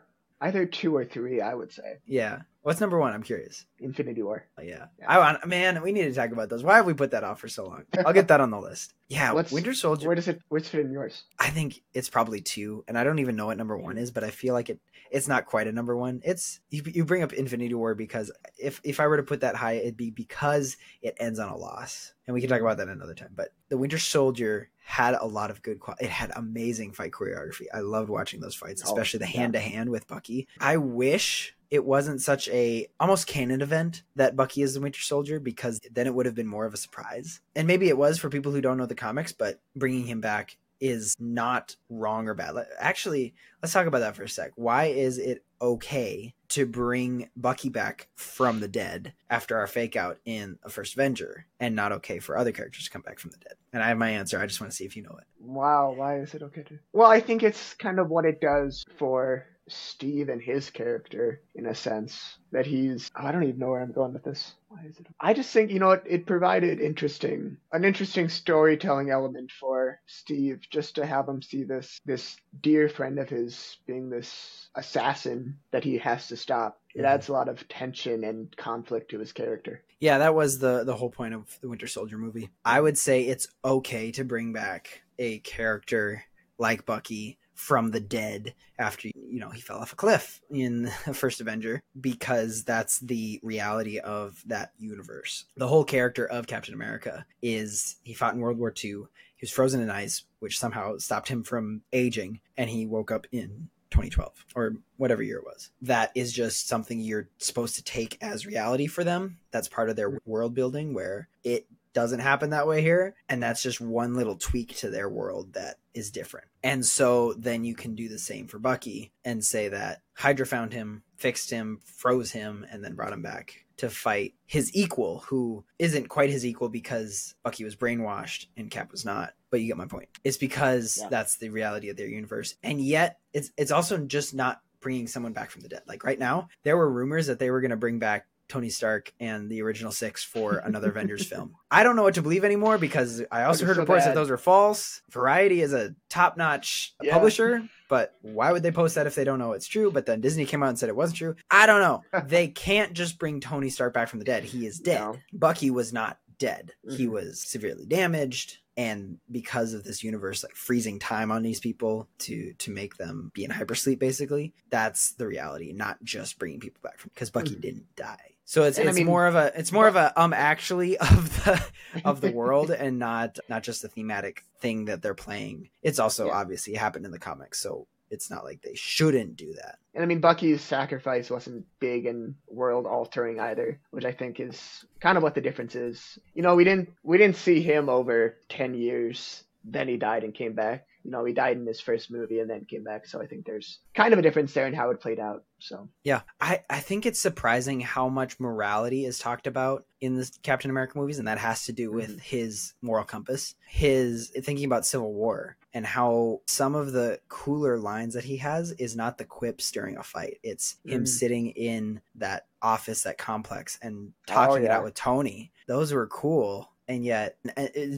either 0.40 0.66
two 0.66 0.94
or 0.96 1.04
three, 1.04 1.40
I 1.40 1.54
would 1.54 1.72
say. 1.72 1.98
Yeah. 2.06 2.40
What's 2.62 2.80
number 2.80 2.98
one? 2.98 3.12
I'm 3.12 3.22
curious. 3.22 3.64
Infinity 3.78 4.24
War. 4.24 4.44
Oh, 4.58 4.62
yeah. 4.62 4.86
Yeah. 4.98 5.06
I 5.08 5.18
want 5.18 5.46
man, 5.46 5.82
we 5.82 5.92
need 5.92 6.02
to 6.04 6.12
talk 6.12 6.32
about 6.32 6.48
those. 6.48 6.64
Why 6.64 6.76
have 6.76 6.86
we 6.86 6.94
put 6.94 7.12
that 7.12 7.22
off 7.22 7.38
for 7.40 7.46
so 7.48 7.66
long? 7.66 7.84
I'll 8.04 8.12
get 8.12 8.26
that 8.28 8.40
on 8.40 8.50
the 8.50 8.60
list. 8.60 8.92
Yeah, 9.08 9.32
What's- 9.32 9.52
Winter 9.52 9.72
Soldier. 9.74 10.06
Where 10.08 10.16
does 10.16 10.28
it? 10.28 10.40
Where's 10.48 10.64
it 10.64 10.70
fit 10.70 10.80
in 10.86 10.92
yours? 10.92 11.24
I 11.38 11.50
think 11.50 11.82
it's 11.94 12.08
probably 12.10 12.40
two, 12.40 12.84
and 12.88 12.98
I 12.98 13.04
don't 13.04 13.20
even 13.20 13.36
know 13.36 13.46
what 13.46 13.56
number 13.56 13.76
one 13.76 13.98
is, 13.98 14.10
but 14.10 14.24
I 14.24 14.30
feel 14.30 14.52
like 14.54 14.68
it 14.70 14.80
it's 15.12 15.28
not 15.28 15.46
quite 15.46 15.68
a 15.68 15.72
number 15.72 15.96
one. 15.96 16.20
It's 16.24 16.58
you, 16.70 16.82
you 16.86 17.04
bring 17.04 17.22
up 17.22 17.32
Infinity 17.32 17.74
War 17.74 17.94
because 17.94 18.32
if 18.58 18.80
if 18.82 18.98
I 18.98 19.06
were 19.06 19.16
to 19.16 19.22
put 19.22 19.40
that 19.42 19.54
high, 19.54 19.74
it'd 19.74 19.96
be 19.96 20.10
because 20.10 20.76
it 21.02 21.16
ends 21.20 21.38
on 21.38 21.48
a 21.48 21.56
loss, 21.56 22.14
and 22.26 22.34
we 22.34 22.40
can 22.40 22.50
talk 22.50 22.60
about 22.60 22.78
that 22.78 22.88
another 22.88 23.14
time. 23.14 23.30
But 23.34 23.50
the 23.68 23.78
Winter 23.78 23.98
Soldier 23.98 24.70
had 24.84 25.14
a 25.14 25.24
lot 25.26 25.50
of 25.52 25.62
good. 25.62 25.78
It 26.00 26.10
had 26.10 26.32
amazing 26.34 26.92
fight 26.92 27.12
choreography. 27.12 27.66
I 27.72 27.80
loved 27.80 28.08
watching 28.08 28.40
those 28.40 28.54
fights, 28.56 28.82
Oh, 28.84 28.88
especially 28.88 29.18
the 29.18 29.26
hand 29.26 29.52
to 29.52 29.60
hand 29.60 29.90
with 29.90 30.08
Bucky. 30.08 30.48
I 30.60 30.76
wish 30.78 31.52
it 31.68 31.84
wasn't 31.84 32.20
such 32.22 32.48
a 32.50 32.86
almost 33.00 33.26
canon 33.26 33.60
event 33.60 34.04
that 34.14 34.36
Bucky 34.36 34.62
is 34.62 34.74
the 34.74 34.80
Winter 34.80 35.00
Soldier 35.00 35.40
because 35.40 35.80
then 35.90 36.06
it 36.06 36.14
would 36.14 36.24
have 36.26 36.36
been 36.36 36.46
more 36.46 36.64
of 36.64 36.72
a 36.72 36.76
surprise. 36.76 37.40
And 37.56 37.66
maybe 37.66 37.88
it 37.88 37.98
was 37.98 38.20
for 38.20 38.30
people 38.30 38.52
who 38.52 38.60
don't 38.60 38.76
know 38.78 38.86
the 38.86 38.94
comics, 38.96 39.32
but 39.32 39.60
bringing 39.74 40.06
him 40.06 40.20
back 40.20 40.56
is 40.80 41.16
not 41.18 41.76
wrong 41.88 42.28
or 42.28 42.34
bad. 42.34 42.54
Actually, 42.78 43.34
let's 43.62 43.72
talk 43.72 43.86
about 43.86 44.00
that 44.00 44.16
for 44.16 44.24
a 44.24 44.28
sec. 44.28 44.52
Why 44.56 44.86
is 44.86 45.18
it 45.18 45.42
okay 45.60 46.34
to 46.48 46.66
bring 46.66 47.30
Bucky 47.34 47.70
back 47.70 48.08
from 48.14 48.60
the 48.60 48.68
dead 48.68 49.14
after 49.30 49.56
our 49.56 49.66
fake 49.66 49.96
out 49.96 50.18
in 50.24 50.58
a 50.62 50.68
first 50.68 50.94
Avenger 50.94 51.46
and 51.58 51.74
not 51.74 51.92
okay 51.92 52.18
for 52.18 52.36
other 52.36 52.52
characters 52.52 52.84
to 52.84 52.90
come 52.90 53.02
back 53.02 53.18
from 53.18 53.30
the 53.30 53.38
dead? 53.38 53.54
And 53.72 53.82
I 53.82 53.88
have 53.88 53.98
my 53.98 54.10
answer. 54.10 54.38
I 54.38 54.46
just 54.46 54.60
want 54.60 54.70
to 54.70 54.76
see 54.76 54.84
if 54.84 54.96
you 54.96 55.02
know 55.02 55.16
it. 55.18 55.26
Wow, 55.40 55.94
why 55.96 56.18
is 56.20 56.34
it 56.34 56.42
okay 56.42 56.62
to? 56.64 56.78
Well, 56.92 57.10
I 57.10 57.20
think 57.20 57.42
it's 57.42 57.74
kind 57.74 57.98
of 57.98 58.10
what 58.10 58.24
it 58.24 58.40
does 58.40 58.84
for 58.96 59.46
Steve 59.68 60.28
and 60.28 60.40
his 60.40 60.70
character, 60.70 61.42
in 61.54 61.66
a 61.66 61.74
sense, 61.74 62.38
that 62.52 62.66
he's. 62.66 63.10
Oh, 63.16 63.26
I 63.26 63.32
don't 63.32 63.42
even 63.44 63.58
know 63.58 63.70
where 63.70 63.82
I'm 63.82 63.92
going 63.92 64.12
with 64.12 64.24
this. 64.24 64.54
Why 64.68 64.84
is 64.88 64.98
it? 64.98 65.06
I 65.20 65.32
just 65.34 65.52
think 65.52 65.70
you 65.70 65.78
know 65.78 65.90
it. 65.92 66.02
It 66.06 66.26
provided 66.26 66.80
interesting, 66.80 67.56
an 67.72 67.84
interesting 67.84 68.28
storytelling 68.28 69.10
element 69.10 69.50
for 69.50 70.00
Steve, 70.06 70.60
just 70.70 70.94
to 70.96 71.06
have 71.06 71.28
him 71.28 71.42
see 71.42 71.64
this 71.64 72.00
this 72.04 72.36
dear 72.62 72.88
friend 72.88 73.18
of 73.18 73.28
his 73.28 73.78
being 73.86 74.10
this 74.10 74.68
assassin 74.74 75.58
that 75.72 75.84
he 75.84 75.98
has 75.98 76.28
to 76.28 76.36
stop. 76.36 76.80
It 76.94 77.02
Mhm. 77.02 77.06
adds 77.08 77.28
a 77.28 77.32
lot 77.32 77.48
of 77.48 77.66
tension 77.68 78.24
and 78.24 78.56
conflict 78.56 79.10
to 79.10 79.18
his 79.18 79.32
character. 79.32 79.82
Yeah, 80.00 80.18
that 80.18 80.34
was 80.34 80.58
the 80.58 80.84
the 80.84 80.96
whole 80.96 81.10
point 81.10 81.34
of 81.34 81.58
the 81.60 81.68
Winter 81.68 81.86
Soldier 81.86 82.18
movie. 82.18 82.50
I 82.64 82.80
would 82.80 82.98
say 82.98 83.22
it's 83.22 83.48
okay 83.64 84.12
to 84.12 84.24
bring 84.24 84.52
back 84.52 85.02
a 85.18 85.38
character 85.40 86.24
like 86.58 86.86
Bucky 86.86 87.38
from 87.56 87.90
the 87.90 88.00
dead 88.00 88.54
after 88.78 89.08
you 89.08 89.40
know 89.40 89.48
he 89.50 89.60
fell 89.60 89.78
off 89.78 89.92
a 89.92 89.96
cliff 89.96 90.40
in 90.50 90.86
first 91.12 91.40
Avenger 91.40 91.82
because 92.00 92.62
that's 92.62 93.00
the 93.00 93.40
reality 93.42 93.98
of 93.98 94.42
that 94.46 94.72
universe. 94.78 95.46
The 95.56 95.66
whole 95.66 95.84
character 95.84 96.26
of 96.26 96.46
Captain 96.46 96.74
America 96.74 97.26
is 97.42 97.96
he 98.04 98.14
fought 98.14 98.34
in 98.34 98.40
World 98.40 98.58
War 98.58 98.72
II. 98.72 99.04
He 99.36 99.42
was 99.42 99.50
frozen 99.50 99.80
in 99.80 99.90
ice, 99.90 100.24
which 100.38 100.58
somehow 100.58 100.96
stopped 100.98 101.28
him 101.28 101.42
from 101.42 101.82
aging, 101.92 102.40
and 102.56 102.70
he 102.70 102.86
woke 102.86 103.10
up 103.10 103.26
in 103.32 103.68
2012 103.90 104.46
or 104.54 104.76
whatever 104.96 105.22
year 105.22 105.38
it 105.38 105.44
was. 105.44 105.70
That 105.82 106.10
is 106.14 106.32
just 106.32 106.68
something 106.68 107.00
you're 107.00 107.28
supposed 107.38 107.76
to 107.76 107.84
take 107.84 108.18
as 108.20 108.46
reality 108.46 108.86
for 108.86 109.04
them. 109.04 109.38
That's 109.50 109.68
part 109.68 109.90
of 109.90 109.96
their 109.96 110.20
world 110.24 110.54
building 110.54 110.94
where 110.94 111.28
it 111.44 111.66
doesn't 111.96 112.20
happen 112.20 112.50
that 112.50 112.66
way 112.66 112.82
here. 112.82 113.14
And 113.26 113.42
that's 113.42 113.62
just 113.62 113.80
one 113.80 114.14
little 114.14 114.36
tweak 114.36 114.76
to 114.76 114.90
their 114.90 115.08
world 115.08 115.54
that 115.54 115.76
is 115.94 116.10
different. 116.10 116.46
And 116.62 116.84
so 116.84 117.32
then 117.38 117.64
you 117.64 117.74
can 117.74 117.94
do 117.94 118.06
the 118.10 118.18
same 118.18 118.48
for 118.48 118.58
Bucky 118.58 119.12
and 119.24 119.42
say 119.42 119.68
that 119.68 120.02
Hydra 120.12 120.44
found 120.44 120.74
him, 120.74 121.04
fixed 121.16 121.48
him, 121.50 121.80
froze 121.86 122.32
him, 122.32 122.66
and 122.70 122.84
then 122.84 122.96
brought 122.96 123.14
him 123.14 123.22
back 123.22 123.64
to 123.78 123.88
fight 123.88 124.34
his 124.44 124.70
equal, 124.76 125.20
who 125.28 125.64
isn't 125.78 126.10
quite 126.10 126.28
his 126.28 126.44
equal 126.44 126.68
because 126.68 127.34
Bucky 127.42 127.64
was 127.64 127.76
brainwashed 127.76 128.48
and 128.58 128.70
Cap 128.70 128.92
was 128.92 129.06
not. 129.06 129.32
But 129.50 129.62
you 129.62 129.66
get 129.68 129.78
my 129.78 129.86
point. 129.86 130.10
It's 130.22 130.36
because 130.36 130.98
Yeah. 131.00 131.08
that's 131.08 131.38
the 131.38 131.48
reality 131.48 131.88
of 131.88 131.96
their 131.96 132.08
universe. 132.08 132.56
And 132.62 132.78
yet, 132.78 133.20
it's 133.32 133.52
it's 133.56 133.70
also 133.70 133.96
just 133.96 134.34
not 134.34 134.60
bringing 134.80 135.06
someone 135.06 135.32
back 135.32 135.50
from 135.50 135.62
the 135.62 135.68
dead. 135.70 135.82
Like 135.86 136.04
right 136.04 136.18
now, 136.18 136.48
there 136.62 136.76
were 136.76 136.90
rumors 136.92 137.26
that 137.28 137.38
they 137.38 137.50
were 137.50 137.62
going 137.62 137.70
to 137.70 137.76
bring 137.78 137.98
back 137.98 138.26
Tony 138.48 138.68
Stark 138.70 139.12
and 139.20 139.50
the 139.50 139.62
original 139.62 139.90
six 139.92 140.22
for 140.22 140.56
another 140.58 140.90
Avengers 140.90 141.26
film. 141.30 141.54
I 141.70 141.82
don't 141.82 141.96
know 141.96 142.02
what 142.04 142.14
to 142.14 142.22
believe 142.22 142.44
anymore 142.44 142.78
because 142.78 143.22
I 143.30 143.44
also 143.44 143.66
heard 143.66 143.76
so 143.76 143.80
reports 143.82 144.04
that 144.04 144.14
those 144.14 144.30
are 144.30 144.36
false. 144.36 145.02
Variety 145.10 145.60
is 145.62 145.72
a 145.72 145.94
top 146.08 146.36
notch 146.36 146.94
Yeah. 147.02 147.12
publisher, 147.14 147.62
but 147.88 148.14
why 148.22 148.52
would 148.52 148.62
they 148.62 148.70
post 148.70 148.94
that 148.94 149.06
if 149.06 149.14
they 149.14 149.24
don't 149.24 149.38
know 149.38 149.52
it's 149.52 149.66
true? 149.66 149.90
But 149.90 150.06
then 150.06 150.20
Disney 150.20 150.46
came 150.46 150.62
out 150.62 150.68
and 150.68 150.78
said 150.78 150.88
it 150.88 150.96
wasn't 150.96 151.18
true. 151.18 151.34
I 151.50 151.66
don't 151.66 151.80
know. 151.80 152.02
they 152.26 152.48
can't 152.48 152.92
just 152.92 153.18
bring 153.18 153.40
Tony 153.40 153.68
Stark 153.70 153.92
back 153.94 154.08
from 154.08 154.18
the 154.20 154.24
dead. 154.24 154.44
He 154.44 154.66
is 154.66 154.78
dead. 154.78 155.00
No. 155.00 155.16
Bucky 155.32 155.70
was 155.70 155.92
not 155.92 156.18
dead. 156.38 156.72
He 156.88 157.06
Mhm. 157.06 157.10
was 157.10 157.42
severely 157.42 157.86
damaged. 157.86 158.58
And 158.78 159.16
because 159.30 159.72
of 159.72 159.84
this 159.84 160.04
universe, 160.04 160.44
like 160.44 160.54
freezing 160.54 160.98
time 160.98 161.32
on 161.32 161.42
these 161.42 161.60
people 161.60 162.08
to 162.18 162.52
to 162.58 162.70
make 162.70 162.98
them 162.98 163.30
be 163.32 163.42
in 163.42 163.50
hypersleep, 163.50 163.98
basically, 163.98 164.52
that's 164.68 165.12
the 165.12 165.26
reality. 165.26 165.72
Not 165.72 166.04
just 166.04 166.38
bringing 166.38 166.60
people 166.60 166.80
back 166.82 166.98
from 166.98 167.10
because 167.14 167.30
Bucky 167.30 167.56
Mhm. 167.56 167.60
didn't 167.62 167.96
die. 167.96 168.34
So 168.48 168.62
it's 168.62 168.78
And 168.78 168.86
I 168.88 168.90
it's 168.90 168.96
mean, 168.96 169.06
more 169.06 169.26
of 169.26 169.34
a 169.34 169.52
it's 169.58 169.72
more 169.72 169.88
of 169.88 169.96
a 169.96 170.18
um 170.20 170.32
actually 170.32 170.96
of 170.98 171.44
the 171.44 171.62
of 172.04 172.20
the 172.20 172.30
world 172.30 172.70
and 172.84 172.98
not 172.98 173.38
not 173.48 173.62
just 173.62 173.84
a 173.84 173.88
thematic 173.88 174.44
thing 174.60 174.86
that 174.86 175.02
they're 175.02 175.14
playing. 175.14 175.68
It's 175.82 175.98
also 175.98 176.26
Yeah. 176.28 176.32
obviously 176.34 176.74
happened 176.74 177.04
in 177.04 177.10
the 177.10 177.18
comics, 177.18 177.60
so 177.60 177.86
it's 178.08 178.30
not 178.30 178.44
like 178.44 178.62
they 178.62 178.76
shouldn't 178.76 179.36
do 179.36 179.52
that. 179.54 179.78
And 179.92 180.02
I 180.04 180.06
mean, 180.06 180.20
Bucky's 180.20 180.62
sacrifice 180.62 181.28
wasn't 181.28 181.66
big 181.80 182.06
and 182.06 182.36
world 182.46 182.86
altering 182.86 183.40
either, 183.40 183.80
which 183.90 184.04
I 184.04 184.12
think 184.12 184.38
is 184.38 184.84
kind 185.00 185.16
of 185.16 185.24
what 185.24 185.34
the 185.34 185.40
difference 185.40 185.74
is. 185.74 186.16
You 186.32 186.42
know, 186.42 186.54
we 186.54 186.62
didn't 186.62 186.90
we 187.02 187.18
didn't 187.18 187.36
see 187.36 187.60
him 187.62 187.88
over 187.88 188.36
ten 188.48 188.74
years. 188.74 189.42
Then 189.64 189.88
he 189.88 189.96
died 189.96 190.22
and 190.22 190.32
came 190.32 190.52
back. 190.54 190.86
You 191.06 191.12
know, 191.12 191.24
he 191.24 191.32
died 191.32 191.56
in 191.56 191.64
his 191.64 191.80
first 191.80 192.10
movie 192.10 192.40
and 192.40 192.50
then 192.50 192.64
came 192.64 192.82
back. 192.82 193.06
So 193.06 193.22
I 193.22 193.26
think 193.26 193.46
there's 193.46 193.78
kind 193.94 194.12
of 194.12 194.18
a 194.18 194.22
difference 194.22 194.52
there 194.52 194.66
in 194.66 194.74
how 194.74 194.90
it 194.90 195.00
played 195.00 195.20
out. 195.20 195.44
So 195.60 195.88
Yeah, 196.02 196.22
I, 196.40 196.64
I 196.68 196.80
think 196.80 197.06
it's 197.06 197.20
surprising 197.20 197.78
how 197.78 198.08
much 198.08 198.40
morality 198.40 199.04
is 199.04 199.20
talked 199.20 199.46
about 199.46 199.86
in 200.00 200.16
the 200.16 200.28
Captain 200.42 200.68
America 200.68 200.98
movies, 200.98 201.20
and 201.20 201.28
that 201.28 201.38
has 201.38 201.64
to 201.66 201.72
do 201.72 201.92
with 201.92 202.20
his 202.20 202.74
moral 202.82 203.04
compass. 203.04 203.54
His 203.68 204.30
thinking 204.42 204.64
about 204.64 204.84
Civil 204.84 205.12
War 205.14 205.56
and 205.72 205.86
how 205.86 206.40
some 206.46 206.74
of 206.74 206.90
the 206.90 207.20
cooler 207.28 207.78
lines 207.78 208.14
that 208.14 208.24
he 208.24 208.38
has 208.38 208.72
is 208.72 208.96
not 208.96 209.16
the 209.16 209.24
quips 209.24 209.70
during 209.70 209.96
a 209.96 210.02
fight. 210.02 210.38
It's 210.42 210.76
him 210.84 211.04
Mm. 211.04 211.08
sitting 211.08 211.46
in 211.50 212.00
that 212.16 212.46
office, 212.60 213.04
that 213.04 213.16
complex, 213.16 213.78
and 213.80 214.12
talking 214.26 214.64
it 214.64 214.66
yeah. 214.66 214.78
out 214.78 214.84
with 214.84 214.94
Tony. 214.94 215.52
Those 215.68 215.92
were 215.92 216.08
cool, 216.08 216.72
and 216.88 217.04
yet 217.04 217.38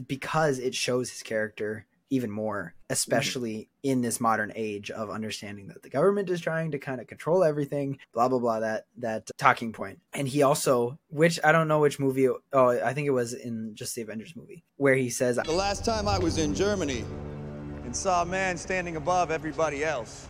because 0.07 0.59
it 0.59 0.75
shows 0.75 1.09
his 1.09 1.23
character 1.23 1.85
even 2.09 2.31
more, 2.31 2.73
especially 2.89 3.69
in 3.83 4.01
this 4.01 4.19
modern 4.19 4.51
age 4.55 4.89
of 4.91 5.09
understanding 5.09 5.67
that 5.67 5.83
the 5.83 5.89
government 5.89 6.29
is 6.29 6.41
trying 6.41 6.71
to 6.71 6.79
kind 6.79 6.99
of 6.99 7.07
control 7.07 7.43
everything, 7.43 7.99
blah 8.13 8.27
blah 8.27 8.39
blah. 8.39 8.59
That 8.59 8.85
that 8.97 9.29
talking 9.37 9.71
point. 9.73 9.79
point, 9.79 9.99
and 10.13 10.27
he 10.27 10.41
also, 10.41 10.97
which 11.09 11.39
I 11.43 11.51
don't 11.51 11.67
know 11.67 11.79
which 11.79 11.99
movie. 11.99 12.27
Oh, 12.27 12.69
I 12.83 12.93
think 12.93 13.07
it 13.07 13.11
was 13.11 13.33
in 13.33 13.75
just 13.75 13.95
the 13.95 14.01
Avengers 14.01 14.35
movie 14.35 14.63
where 14.77 14.95
he 14.95 15.09
says, 15.09 15.37
The 15.37 15.51
last 15.51 15.85
time 15.85 16.07
I 16.07 16.17
was 16.19 16.37
in 16.37 16.53
Germany, 16.55 17.05
and 17.85 17.95
saw 17.95 18.23
a 18.23 18.25
man 18.25 18.57
standing 18.57 18.95
above 18.95 19.31
everybody 19.31 19.83
else. 19.83 20.27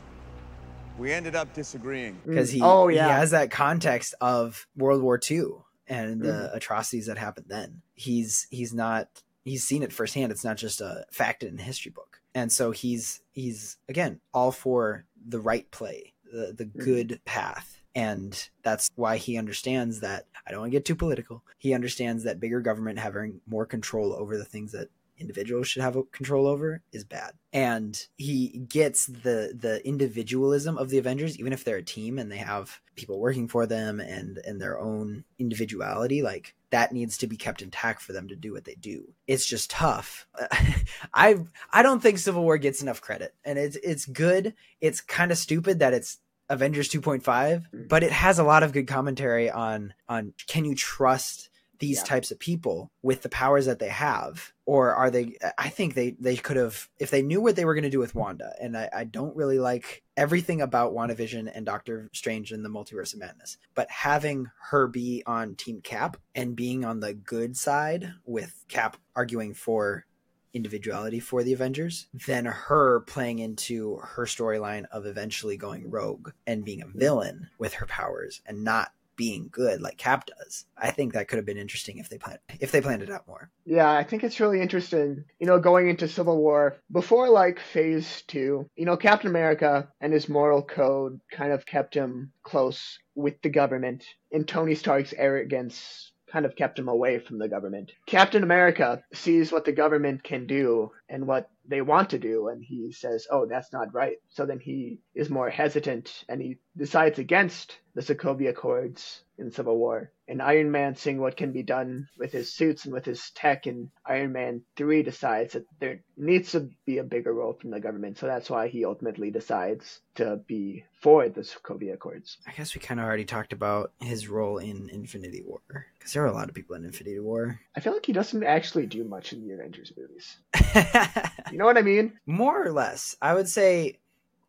We 0.98 1.13
ended 1.13 1.34
up 1.36 1.54
disagreeing. 1.54 2.20
because 2.26 2.52
he 2.52 2.62
oh 2.62 2.89
yeah. 2.89 3.04
he 3.06 3.10
yeah, 3.10 3.18
has 3.20 3.32
that 3.32 3.52
context 3.52 4.13
of 4.20 4.68
World 4.76 5.02
War 5.02 5.18
II 5.30 5.44
and 5.88 6.22
the 6.22 6.28
Mhm. 6.28 6.56
atrocities 6.56 7.06
that 7.08 7.18
happened 7.18 7.46
then. 7.50 7.82
He's 7.94 8.48
he's 8.50 8.74
not 8.74 9.08
he's 9.50 9.64
seen 9.64 9.84
it 9.84 9.94
firsthand. 9.94 10.32
It's 10.32 10.44
not 10.44 10.58
just 10.58 10.82
a 10.82 11.06
fact 11.12 11.44
in 11.44 11.60
a 11.60 11.64
history 11.64 11.92
book. 11.92 12.22
And 12.36 12.52
so 12.52 12.72
he's 12.72 13.22
he's 13.32 13.78
again 13.88 14.22
all 14.34 14.52
for 14.52 15.06
the 15.28 15.40
right 15.40 15.70
play, 15.72 16.14
the 16.32 16.54
the 16.56 16.66
mm-hmm. 16.66 16.84
good 16.84 17.22
path. 17.26 17.76
And 17.96 18.50
that's 18.64 18.90
why 18.96 19.18
he 19.18 19.38
understands 19.38 20.02
that 20.02 20.28
I 20.46 20.52
don't 20.52 20.62
want 20.62 20.72
to 20.72 20.78
get 20.78 20.86
too 20.86 20.96
political. 20.96 21.44
He 21.58 21.74
understands 21.74 22.24
that 22.24 22.40
bigger 22.40 22.62
government 22.62 23.00
having 23.00 23.42
more 23.48 23.66
control 23.66 24.14
over 24.14 24.38
the 24.38 24.46
things 24.46 24.72
that 24.74 24.90
individuals 25.18 25.68
should 25.68 25.82
have 25.82 25.98
control 26.12 26.48
over 26.48 26.82
is 26.92 27.04
bad. 27.04 27.34
And 27.52 28.00
he 28.18 28.66
gets 28.70 29.08
the 29.08 29.54
the 29.60 29.82
individualism 29.86 30.78
of 30.78 30.90
the 30.90 30.98
Avengers, 30.98 31.38
even 31.40 31.52
if 31.52 31.64
they're 31.64 31.78
a 31.78 31.84
team 31.84 32.20
and 32.20 32.32
they 32.32 32.38
have 32.38 32.80
people 32.96 33.20
working 33.20 33.48
for 33.48 33.66
them 33.66 34.00
and 34.00 34.40
and 34.46 34.62
their 34.62 34.80
own 34.80 35.26
individuality, 35.38 36.22
like 36.22 36.56
that 36.71 36.91
needs 36.91 37.17
to 37.17 37.27
be 37.27 37.38
kept 37.38 37.62
intact 37.62 38.01
for 38.01 38.13
them 38.13 38.27
to 38.27 38.36
do 38.36 38.53
what 38.53 38.65
they 38.65 38.75
do. 38.75 39.13
It's 39.27 39.45
just 39.45 39.71
tough. 39.71 40.27
I 41.13 41.39
I 41.71 41.82
don't 41.82 42.01
think 42.01 42.17
Civil 42.17 42.43
War 42.43 42.58
gets 42.58 42.82
enough 42.82 43.01
credit, 43.01 43.34
and 43.43 43.58
it's 43.58 43.77
it's 43.77 44.05
good. 44.05 44.53
It's 44.82 45.01
kind 45.01 45.32
of 45.32 45.38
stupid 45.38 45.79
that 45.79 45.93
it's 45.93 46.19
Avengers 46.49 46.89
2.5, 46.89 47.21
mm-hmm. 47.21 47.88
but 47.88 48.03
it 48.03 48.12
has 48.12 48.39
a 48.39 48.43
lot 48.43 48.63
of 48.63 48.73
good 48.73 48.88
commentary 48.88 49.49
on 49.49 49.93
on 50.08 50.34
can 50.47 50.65
you 50.65 50.75
trust 50.75 51.49
these 51.80 51.98
Yeah. 51.98 52.04
types 52.04 52.32
of 52.32 52.39
people 52.39 52.92
with 53.02 53.22
the 53.22 53.30
powers 53.30 53.65
that 53.65 53.80
they 53.80 53.89
have 53.89 54.54
or 54.65 54.94
are 54.94 55.10
they 55.10 55.38
i 55.58 55.70
think 55.70 55.94
they 55.94 56.12
they 56.20 56.36
could 56.36 56.58
have 56.58 56.89
if 57.00 57.10
they 57.10 57.22
knew 57.22 57.42
what 57.42 57.56
they 57.56 57.65
were 57.65 57.74
going 57.74 57.84
to 57.84 57.89
do 57.89 58.00
with 58.00 58.15
wanda 58.15 58.54
and 58.62 58.78
I, 58.78 58.89
I 58.94 59.04
don't 59.06 59.36
really 59.36 59.60
like 59.60 60.04
everything 60.18 60.62
about 60.62 60.94
wandavision 60.94 61.50
and 61.54 61.65
doctor 61.65 62.10
strange 62.13 62.52
and 62.52 62.63
the 62.63 62.70
multiverse 62.70 63.13
of 63.13 63.20
madness 63.20 63.58
but 63.76 63.89
having 63.89 64.52
her 64.70 64.88
be 64.88 65.24
on 65.26 65.56
team 65.56 65.82
cap 65.82 66.18
and 66.36 66.56
being 66.56 66.86
on 66.86 67.00
the 67.00 67.13
good 67.13 67.56
side 67.58 68.13
with 68.26 68.65
cap 68.68 68.98
arguing 69.15 69.54
for 69.54 70.06
individuality 70.52 71.20
for 71.20 71.44
the 71.44 71.54
Avengers, 71.54 72.08
then 72.26 72.46
her 72.46 73.02
playing 73.02 73.38
into 73.38 73.98
her 73.98 74.26
storyline 74.26 74.86
of 74.92 75.06
eventually 75.06 75.58
going 75.58 75.89
rogue 75.89 76.32
and 76.48 76.65
being 76.65 76.82
a 76.82 76.88
villain 76.88 77.50
with 77.60 77.74
her 77.76 77.86
powers 77.86 78.42
and 78.48 78.63
not 78.63 78.92
being 79.19 79.49
good 79.51 79.82
like 79.82 79.97
Cap 79.97 80.25
does. 80.25 80.63
I 80.77 80.91
think 80.91 81.12
that 81.12 81.27
could 81.27 81.36
have 81.36 81.45
been 81.45 81.58
interesting 81.58 81.97
if 81.97 82.08
they 82.08 82.17
planned 82.17 82.39
if 82.62 82.71
they 82.71 82.79
planned 82.79 83.01
it 83.01 83.12
out 83.12 83.27
more. 83.27 83.51
Yeah, 83.65 83.91
I 83.91 84.05
think 84.05 84.23
it's 84.23 84.39
really 84.39 84.62
interesting, 84.62 85.25
you 85.39 85.45
know, 85.45 85.60
going 85.60 85.89
into 85.89 86.08
Civil 86.08 86.38
War. 86.38 86.77
Before, 86.89 87.29
like, 87.29 87.60
Phase 87.60 88.23
2, 88.27 88.65
you 88.77 88.86
know, 88.86 88.95
Captain 88.95 89.29
America 89.29 89.89
and 89.99 90.13
his 90.13 90.29
moral 90.29 90.63
code 90.63 91.19
kind 91.29 91.51
of 91.51 91.65
kept 91.65 91.93
him 91.93 92.32
close 92.43 92.97
with 93.13 93.41
the 93.41 93.49
government, 93.49 94.05
and 94.32 94.47
Tony 94.47 94.73
Stark's 94.73 95.13
arrogance 95.17 96.13
kind 96.32 96.46
of 96.46 96.56
kept 96.56 96.80
him 96.80 96.88
away 96.88 97.20
from 97.20 97.39
the 97.39 97.48
government. 97.48 97.92
Captain 98.06 98.44
America 98.44 99.04
sees 99.13 99.52
what 99.52 99.65
the 99.65 99.72
government 99.72 100.24
can 100.24 100.48
do 100.48 100.92
and 101.08 101.28
what 101.28 101.50
they 101.68 101.82
want 101.82 102.10
to 102.10 102.20
do, 102.20 102.48
and 102.48 102.63
he 102.63 102.92
says, 102.92 103.28
oh, 103.30 103.46
that's 103.46 103.72
not 103.72 103.94
right. 103.94 104.18
So 104.30 104.46
then 104.46 104.60
he 104.60 105.00
is 105.13 105.30
more 105.30 105.50
hesitant 105.50 106.24
and 106.28 106.42
he 106.42 106.58
decides 106.76 107.20
against 107.20 107.78
the 107.94 108.02
Sokovia 108.02 108.50
Accords 108.50 109.24
in 109.38 109.52
Civil 109.52 109.78
War. 109.78 110.12
And 110.30 110.42
Iron 110.42 110.72
Man 110.72 110.96
seeing 110.96 111.20
what 111.20 111.36
can 111.36 111.52
be 111.52 111.63
done 111.63 112.08
with 112.18 112.32
his 112.32 112.54
suits 112.54 112.86
and 112.86 112.94
with 112.94 113.04
his 113.04 113.32
tech, 113.32 113.65
and 113.65 113.89
Iron 114.06 114.32
Man 114.32 114.62
3 114.78 115.02
decides 115.04 115.54
that 115.54 115.65
there 115.80 116.02
needs 116.15 116.52
to 116.52 116.70
be 116.86 117.00
a 117.00 117.04
bigger 117.04 117.34
role 117.34 117.58
from 117.60 117.72
the 117.72 117.80
government. 117.80 118.20
So 118.20 118.28
that's 118.28 118.50
why 118.50 118.68
he 118.68 118.86
ultimately 118.86 119.32
decides 119.32 120.02
to 120.15 120.38
be 120.48 120.86
for 121.02 121.28
the 121.30 121.42
Sokovia 121.42 121.96
Accords. 121.96 122.38
I 122.48 122.52
guess 122.52 122.76
we 122.76 122.80
kind 122.82 123.00
of 123.00 123.06
already 123.08 123.26
talked 123.26 123.54
about 123.54 123.92
his 124.00 124.28
role 124.28 124.60
in 124.60 124.89
Infinity 124.89 125.42
War 125.46 125.62
because 125.98 126.13
there 126.13 126.22
were 126.22 126.30
a 126.30 126.34
lot 126.34 126.48
of 126.48 126.56
people 126.56 126.76
in 126.76 126.86
Infinity 126.86 127.20
War. 127.20 127.60
I 127.76 127.80
feel 127.80 127.94
like 127.94 128.06
he 128.06 128.13
doesn't 128.13 128.44
actually 128.44 128.86
do 128.86 129.04
much 129.04 129.34
in 129.34 129.46
the 129.48 129.54
Avengers 129.54 129.92
movies. 129.98 130.38
You 131.52 131.58
know 131.58 131.65
what 131.65 131.80
I 131.80 131.82
mean? 131.82 132.13
More 132.28 132.63
or 132.63 132.72
less. 132.72 133.15
I 133.22 133.34
would 133.34 133.50
say 133.50 133.98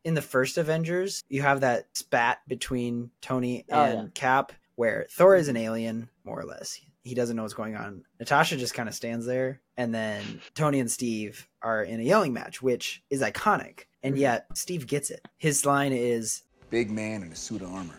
in 0.05 0.13
the 0.13 0.21
first 0.23 0.59
Avengers, 0.59 1.23
you 1.31 1.41
have 1.41 1.61
that 1.61 1.87
spat 1.95 2.41
between 2.47 3.11
Tony 3.23 3.65
Oh, 3.71 3.83
and 3.85 3.99
yeah. 3.99 4.09
Cap 4.13 4.53
where 4.81 5.07
Thor 5.11 5.37
is 5.37 5.49
an 5.49 5.59
alien, 5.59 6.09
more 6.25 6.41
or 6.41 6.45
less. 6.47 6.81
He 7.03 7.15
doesn't 7.15 7.37
know 7.37 7.43
what's 7.43 7.53
going 7.53 7.77
on. 7.77 8.03
Natasha 8.19 8.57
just 8.57 8.73
kind 8.73 8.89
of 8.89 8.95
stands 8.95 9.27
there, 9.27 9.61
and 9.77 9.95
then 9.95 10.41
Tony 10.55 10.81
and 10.81 10.91
Steve 10.91 11.47
are 11.61 11.83
in 11.83 12.01
a 12.01 12.03
yelling 12.03 12.33
match, 12.33 12.63
which 12.63 13.03
is 13.11 13.21
iconic. 13.21 13.81
And 14.03 14.15
Mhm. 14.15 14.21
yet, 14.21 14.47
Steve 14.55 14.87
gets 14.87 15.11
it. 15.11 15.29
His 15.37 15.67
line 15.67 15.93
is, 15.93 16.45
Big 16.71 16.91
man 16.91 17.23
in 17.23 17.31
a 17.31 17.37
suit 17.37 17.61
of 17.61 17.71
armor. 17.71 17.99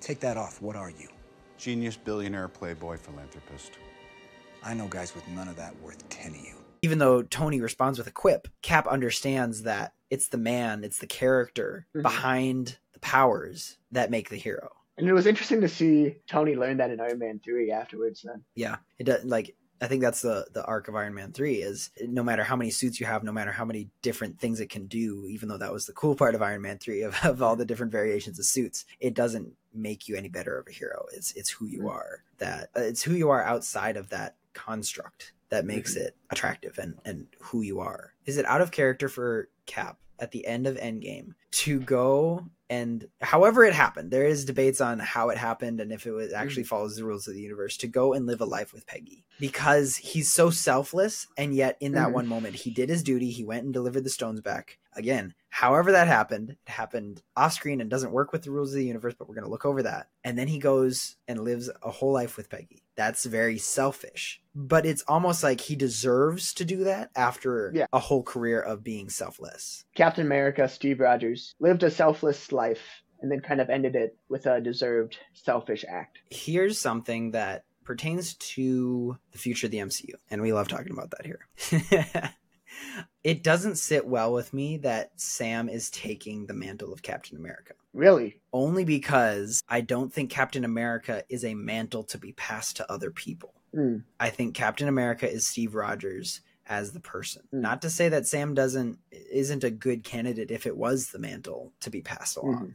Take 0.00 0.20
that 0.20 0.36
off. 0.36 0.60
What 0.60 0.76
are 0.76 0.90
you? 0.90 1.08
Genius, 1.56 1.96
billionaire, 1.96 2.48
playboy, 2.48 2.98
philanthropist. 2.98 3.72
I 4.62 4.74
know 4.74 4.88
guys 4.88 5.14
with 5.14 5.26
none 5.28 5.48
of 5.48 5.56
that 5.56 5.74
worth 5.80 6.06
10 6.10 6.32
of 6.32 6.36
you. 6.36 6.54
even 6.82 6.98
though 6.98 7.22
Tony 7.22 7.60
responds 7.62 7.98
with 7.98 8.06
a 8.08 8.12
quip, 8.12 8.46
Cap 8.62 8.86
understands 8.86 9.62
that 9.62 9.94
it's 10.10 10.28
the 10.28 10.36
man, 10.38 10.84
it's 10.84 10.98
the 10.98 11.06
character 11.08 11.86
Mhm. 11.94 12.02
behind 12.02 12.78
the 12.92 13.00
powers 13.00 13.78
that 13.90 14.10
make 14.10 14.28
the 14.28 14.36
hero. 14.36 14.72
And 14.98 15.08
it 15.08 15.12
was 15.12 15.26
interesting 15.26 15.60
to 15.60 15.68
see 15.68 16.16
Tony 16.26 16.56
learn 16.56 16.76
that 16.78 16.90
in 16.90 17.00
Iron 17.00 17.18
Man 17.18 17.40
3 17.42 17.70
afterwards 17.70 18.22
then. 18.22 18.42
Yeah, 18.54 18.76
it 18.98 19.04
does 19.04 19.24
like 19.24 19.54
I 19.80 19.86
think 19.86 20.02
that's 20.02 20.22
the 20.22 20.46
the 20.52 20.64
arc 20.64 20.88
of 20.88 20.96
Iron 20.96 21.14
Man 21.14 21.32
3 21.32 21.56
is 21.56 21.90
no 22.00 22.22
matter 22.22 22.42
how 22.42 22.56
many 22.56 22.70
suits 22.70 22.98
you 22.98 23.06
have, 23.06 23.22
no 23.22 23.32
matter 23.32 23.52
how 23.52 23.64
many 23.64 23.88
different 24.02 24.40
things 24.40 24.60
it 24.60 24.70
can 24.70 24.86
do, 24.86 25.26
even 25.28 25.48
though 25.48 25.58
that 25.58 25.72
was 25.72 25.86
the 25.86 25.92
cool 25.92 26.16
part 26.16 26.34
of 26.34 26.42
Iron 26.42 26.62
Man 26.62 26.78
3 26.78 27.02
of, 27.02 27.16
of 27.24 27.42
all 27.42 27.56
the 27.56 27.64
different 27.64 27.92
variations 27.92 28.38
of 28.38 28.44
suits, 28.44 28.84
it 29.00 29.14
doesn't 29.14 29.52
make 29.72 30.08
you 30.08 30.16
any 30.16 30.28
better 30.28 30.58
of 30.58 30.66
a 30.66 30.72
hero. 30.72 31.06
It's 31.12 31.32
it's 31.32 31.50
who 31.50 31.66
you 31.66 31.88
are. 31.88 32.24
That 32.38 32.70
uh, 32.76 32.80
it's 32.80 33.02
who 33.02 33.14
you 33.14 33.30
are 33.30 33.42
outside 33.42 33.96
of 33.96 34.10
that 34.10 34.36
construct 34.52 35.32
that 35.50 35.64
makes 35.64 35.96
it 35.96 36.16
attractive 36.30 36.78
and 36.78 36.98
and 37.04 37.26
who 37.38 37.62
you 37.62 37.80
are. 37.80 38.14
Is 38.26 38.36
it 38.36 38.46
out 38.46 38.60
of 38.60 38.70
character 38.70 39.08
for 39.08 39.48
Cap 39.66 39.98
at 40.18 40.32
the 40.32 40.46
end 40.46 40.66
of 40.66 40.76
Endgame 40.76 41.34
to 41.52 41.80
go 41.80 42.48
and 42.70 43.08
however 43.20 43.64
it 43.64 43.74
happened, 43.74 44.10
there 44.10 44.26
is 44.26 44.44
debates 44.44 44.80
on 44.80 44.98
how 44.98 45.30
it 45.30 45.38
happened 45.38 45.80
and 45.80 45.92
if 45.92 46.06
it 46.06 46.12
was 46.12 46.32
actually 46.32 46.64
follows 46.64 46.96
the 46.96 47.04
rules 47.04 47.26
of 47.28 47.34
the 47.34 47.40
universe 47.40 47.76
to 47.78 47.86
go 47.86 48.12
and 48.12 48.26
live 48.26 48.40
a 48.40 48.44
life 48.44 48.72
with 48.72 48.86
Peggy 48.86 49.24
because 49.40 49.96
he's 49.96 50.32
so 50.32 50.50
selfless 50.50 51.26
and 51.36 51.54
yet 51.54 51.76
in 51.80 51.92
that 51.92 52.08
Mhm. 52.08 52.12
one 52.12 52.26
moment 52.26 52.54
he 52.56 52.70
did 52.70 52.88
his 52.88 53.02
duty, 53.02 53.30
he 53.30 53.44
went 53.44 53.64
and 53.64 53.72
delivered 53.72 54.04
the 54.04 54.10
stones 54.10 54.40
back. 54.40 54.78
Again, 54.94 55.34
however 55.50 55.92
that 55.92 56.08
happened, 56.08 56.50
it 56.50 56.58
happened 56.70 57.22
off 57.36 57.52
screen 57.52 57.80
and 57.80 57.88
doesn't 57.88 58.10
work 58.12 58.32
with 58.32 58.42
the 58.42 58.50
rules 58.50 58.70
of 58.72 58.76
the 58.76 58.84
universe, 58.84 59.14
but 59.16 59.28
we're 59.28 59.36
going 59.36 59.44
to 59.44 59.50
look 59.50 59.64
over 59.64 59.82
that. 59.84 60.08
And 60.24 60.36
then 60.36 60.48
he 60.48 60.58
goes 60.58 61.16
and 61.28 61.40
lives 61.44 61.70
a 61.82 61.90
whole 61.90 62.12
life 62.12 62.36
with 62.36 62.50
Peggy. 62.50 62.82
That's 62.96 63.24
very 63.24 63.58
selfish. 63.58 64.40
But 64.60 64.84
it's 64.86 65.04
almost 65.06 65.44
like 65.44 65.60
he 65.60 65.76
deserves 65.76 66.52
to 66.54 66.64
do 66.64 66.82
that 66.82 67.10
after 67.14 67.70
Yeah. 67.72 67.86
a 67.92 68.00
whole 68.00 68.24
career 68.24 68.60
of 68.60 68.82
being 68.82 69.08
selfless. 69.08 69.84
Captain 69.94 70.26
America, 70.26 70.68
Steve 70.68 70.98
Rogers, 70.98 71.54
lived 71.60 71.84
a 71.84 71.90
selfless 71.92 72.50
life 72.50 73.02
and 73.20 73.30
then 73.30 73.38
kind 73.40 73.60
of 73.60 73.70
ended 73.70 73.94
it 73.94 74.16
with 74.28 74.46
a 74.46 74.60
deserved 74.60 75.16
selfish 75.32 75.84
act. 75.88 76.18
Here's 76.30 76.76
something 76.76 77.30
that 77.30 77.66
pertains 77.84 78.34
to 78.34 79.16
the 79.30 79.38
future 79.38 79.68
of 79.68 79.70
the 79.70 79.78
MCU, 79.78 80.14
and 80.28 80.42
we 80.42 80.52
love 80.52 80.66
talking 80.66 80.90
about 80.92 81.12
that 81.12 81.24
here. 81.24 81.46
it 83.24 83.42
doesn't 83.44 83.76
sit 83.76 84.06
well 84.06 84.32
with 84.32 84.52
me 84.52 84.76
that 84.78 85.12
Sam 85.20 85.68
is 85.68 85.88
taking 85.90 86.46
the 86.46 86.54
mantle 86.54 86.92
of 86.92 87.02
Captain 87.02 87.36
America. 87.38 87.74
Really? 87.92 88.40
Only 88.52 88.84
because 88.84 89.62
I 89.68 89.82
don't 89.82 90.12
think 90.12 90.30
Captain 90.30 90.64
America 90.64 91.22
is 91.28 91.44
a 91.44 91.54
mantle 91.54 92.02
to 92.04 92.18
be 92.18 92.32
passed 92.32 92.76
to 92.78 92.92
other 92.92 93.10
people. 93.10 93.54
Mm. 93.74 94.04
I 94.18 94.30
think 94.30 94.54
Captain 94.54 94.88
America 94.88 95.30
is 95.30 95.46
Steve 95.46 95.74
Rogers 95.74 96.40
as 96.66 96.92
the 96.92 97.00
person. 97.00 97.42
Mm. 97.54 97.60
Not 97.60 97.82
to 97.82 97.90
say 97.90 98.08
that 98.08 98.26
Sam 98.26 98.54
doesn't 98.54 98.98
isn't 99.10 99.64
a 99.64 99.70
good 99.70 100.04
candidate 100.04 100.50
if 100.50 100.66
it 100.66 100.76
was 100.76 101.08
the 101.08 101.18
mantle 101.18 101.72
to 101.80 101.90
be 101.90 102.02
passed 102.02 102.36
along. 102.36 102.68
Mhm. 102.68 102.74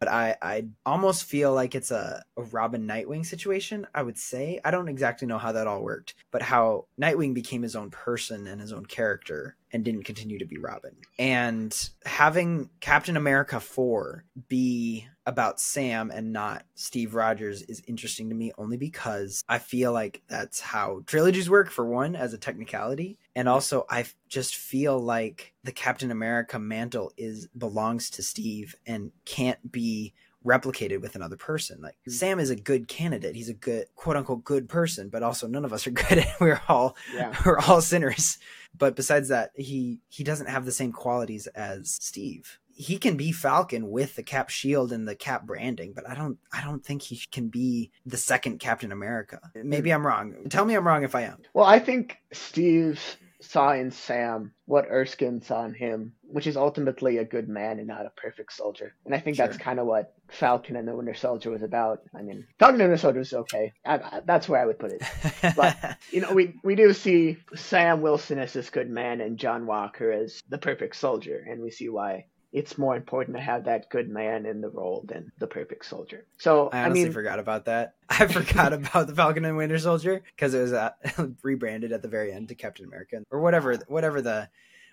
But 0.00 0.08
I, 0.08 0.36
I 0.42 0.66
almost 0.84 1.24
feel 1.24 1.54
like 1.54 1.74
it's 1.74 1.90
a, 1.90 2.22
a 2.36 2.42
Robin 2.42 2.86
Nightwing 2.86 3.24
situation, 3.24 3.86
I 3.94 4.02
would 4.02 4.18
say. 4.18 4.60
I 4.62 4.70
don't 4.70 4.88
exactly 4.88 5.26
know 5.26 5.38
how 5.38 5.52
that 5.52 5.66
all 5.66 5.82
worked, 5.82 6.14
but 6.30 6.42
how 6.42 6.86
Nightwing 7.00 7.32
became 7.32 7.62
his 7.62 7.76
own 7.76 7.90
person 7.90 8.46
and 8.46 8.60
his 8.60 8.72
own 8.72 8.84
character 8.84 9.56
and 9.74 9.84
didn't 9.84 10.04
continue 10.04 10.38
to 10.38 10.46
be 10.46 10.56
Robin. 10.56 10.94
And 11.18 11.76
having 12.06 12.70
Captain 12.80 13.16
America 13.16 13.58
4 13.58 14.24
be 14.48 15.08
about 15.26 15.58
Sam 15.58 16.12
and 16.14 16.32
not 16.32 16.64
Steve 16.76 17.16
Rogers 17.16 17.62
is 17.62 17.82
interesting 17.88 18.28
to 18.28 18.36
me 18.36 18.52
only 18.56 18.76
because 18.76 19.42
I 19.48 19.58
feel 19.58 19.92
like 19.92 20.22
that's 20.28 20.60
how 20.60 21.02
trilogies 21.06 21.50
work, 21.50 21.70
for 21.70 21.84
one, 21.84 22.14
as 22.14 22.32
a 22.32 22.38
technicality. 22.38 23.18
And 23.34 23.48
also, 23.48 23.84
I 23.90 24.06
just 24.28 24.54
feel 24.54 24.96
like 24.96 25.54
the 25.64 25.72
Captain 25.72 26.12
America 26.12 26.60
mantle 26.60 27.12
is 27.16 27.48
belongs 27.48 28.10
to 28.10 28.22
Steve 28.22 28.76
and 28.86 29.10
can't 29.24 29.72
be 29.72 30.14
replicated 30.44 31.00
with 31.00 31.16
another 31.16 31.36
person. 31.36 31.80
Like 31.80 31.96
hmm. 32.04 32.10
Sam 32.10 32.38
is 32.38 32.50
a 32.50 32.56
good 32.56 32.88
candidate. 32.88 33.34
He's 33.34 33.48
a 33.48 33.54
good 33.54 33.86
quote 33.96 34.16
unquote 34.16 34.44
good 34.44 34.68
person, 34.68 35.08
but 35.08 35.22
also 35.22 35.46
none 35.46 35.64
of 35.64 35.72
us 35.72 35.86
are 35.86 35.90
good. 35.92 36.26
We're 36.40 36.60
all 36.68 36.96
Yeah. 37.14 37.34
we're 37.46 37.58
all 37.58 37.80
sinners. 37.80 38.38
But 38.76 38.96
besides 38.96 39.28
that, 39.28 39.50
he 39.54 40.00
he 40.08 40.24
doesn't 40.24 40.48
have 40.48 40.64
the 40.64 40.72
same 40.72 40.92
qualities 40.92 41.46
as 41.48 41.90
Steve. 42.00 42.58
He 42.76 42.98
can 42.98 43.16
be 43.16 43.30
Falcon 43.30 43.88
with 43.88 44.16
the 44.16 44.24
cap 44.24 44.50
shield 44.50 44.90
and 44.90 45.06
the 45.06 45.14
cap 45.14 45.46
branding, 45.46 45.92
but 45.94 46.08
I 46.08 46.14
don't 46.14 46.38
I 46.52 46.62
don't 46.62 46.84
think 46.84 47.02
he 47.02 47.20
can 47.30 47.48
be 47.48 47.92
the 48.04 48.16
second 48.16 48.58
Captain 48.58 48.90
America. 48.90 49.40
Maybe 49.54 49.90
hmm. 49.90 49.96
I'm 49.96 50.06
wrong. 50.06 50.34
Tell 50.48 50.64
me 50.64 50.74
I'm 50.74 50.86
wrong 50.86 51.04
if 51.04 51.14
I 51.14 51.22
am. 51.22 51.38
Well, 51.52 51.66
I 51.66 51.78
think 51.78 52.18
Steve 52.32 53.00
saw 53.44 53.72
in 53.72 53.90
Sam 53.90 54.52
what 54.66 54.86
Erskine 54.90 55.40
saw 55.42 55.64
in 55.64 55.74
him, 55.74 56.14
which 56.22 56.46
is 56.46 56.56
ultimately 56.56 57.18
a 57.18 57.24
good 57.24 57.48
man 57.48 57.78
and 57.78 57.86
not 57.86 58.06
a 58.06 58.10
perfect 58.10 58.52
soldier. 58.52 58.94
And 59.04 59.14
I 59.14 59.20
think 59.20 59.36
that's 59.36 59.56
kind 59.56 59.78
of 59.78 59.86
what 59.86 60.14
Falcon 60.28 60.76
and 60.76 60.88
the 60.88 60.96
Winter 60.96 61.14
Soldier 61.14 61.50
was 61.50 61.62
about. 61.62 62.02
I 62.14 62.22
mean, 62.22 62.46
Falcon 62.58 62.80
and 62.80 62.80
the 62.80 62.84
Winter 62.92 63.00
Soldier 63.00 63.18
was 63.18 63.32
okay. 63.32 63.72
I, 63.84 63.94
I, 63.96 64.20
that's 64.24 64.48
where 64.48 64.60
I 64.60 64.66
would 64.66 64.78
put 64.78 64.92
it. 64.92 65.02
But 65.56 65.98
you 66.10 66.20
know, 66.20 66.32
we 66.32 66.54
we 66.62 66.74
do 66.74 66.92
see 66.92 67.36
Sam 67.54 68.00
Wilson 68.00 68.38
as 68.38 68.52
this 68.52 68.70
good 68.70 68.90
man 68.90 69.20
and 69.20 69.38
John 69.38 69.66
Walker 69.66 70.10
as 70.10 70.42
the 70.48 70.58
perfect 70.58 70.96
soldier, 70.96 71.44
and 71.48 71.60
we 71.60 71.70
see 71.70 71.88
why 71.88 72.26
it's 72.54 72.78
more 72.78 72.94
important 72.94 73.36
to 73.36 73.42
have 73.42 73.64
that 73.64 73.90
good 73.90 74.08
man 74.08 74.46
in 74.46 74.60
the 74.60 74.68
role 74.68 75.04
than 75.08 75.32
the 75.38 75.46
perfect 75.46 75.84
soldier. 75.84 76.24
So 76.38 76.68
I 76.68 76.78
I, 76.78 76.84
honestly 76.84 77.04
mean, 77.04 77.12
forgot 77.12 77.40
about 77.40 77.64
that. 77.64 77.96
I 78.08 78.28
forgot 78.28 78.72
about 78.72 79.08
the 79.08 79.14
Falcon 79.14 79.44
and 79.44 79.56
Winter 79.56 79.78
Soldier 79.78 80.22
because 80.36 80.54
it 80.54 80.60
was 80.60 80.72
uh, 80.72 80.92
rebranded 81.42 81.90
at 81.90 82.00
the 82.00 82.08
very 82.08 82.32
end 82.32 82.48
to 82.48 82.54
Captain 82.54 82.86
America 82.86 83.22
or 83.30 83.40
whatever, 83.40 83.76
whatever 83.88 84.22
the, 84.22 84.48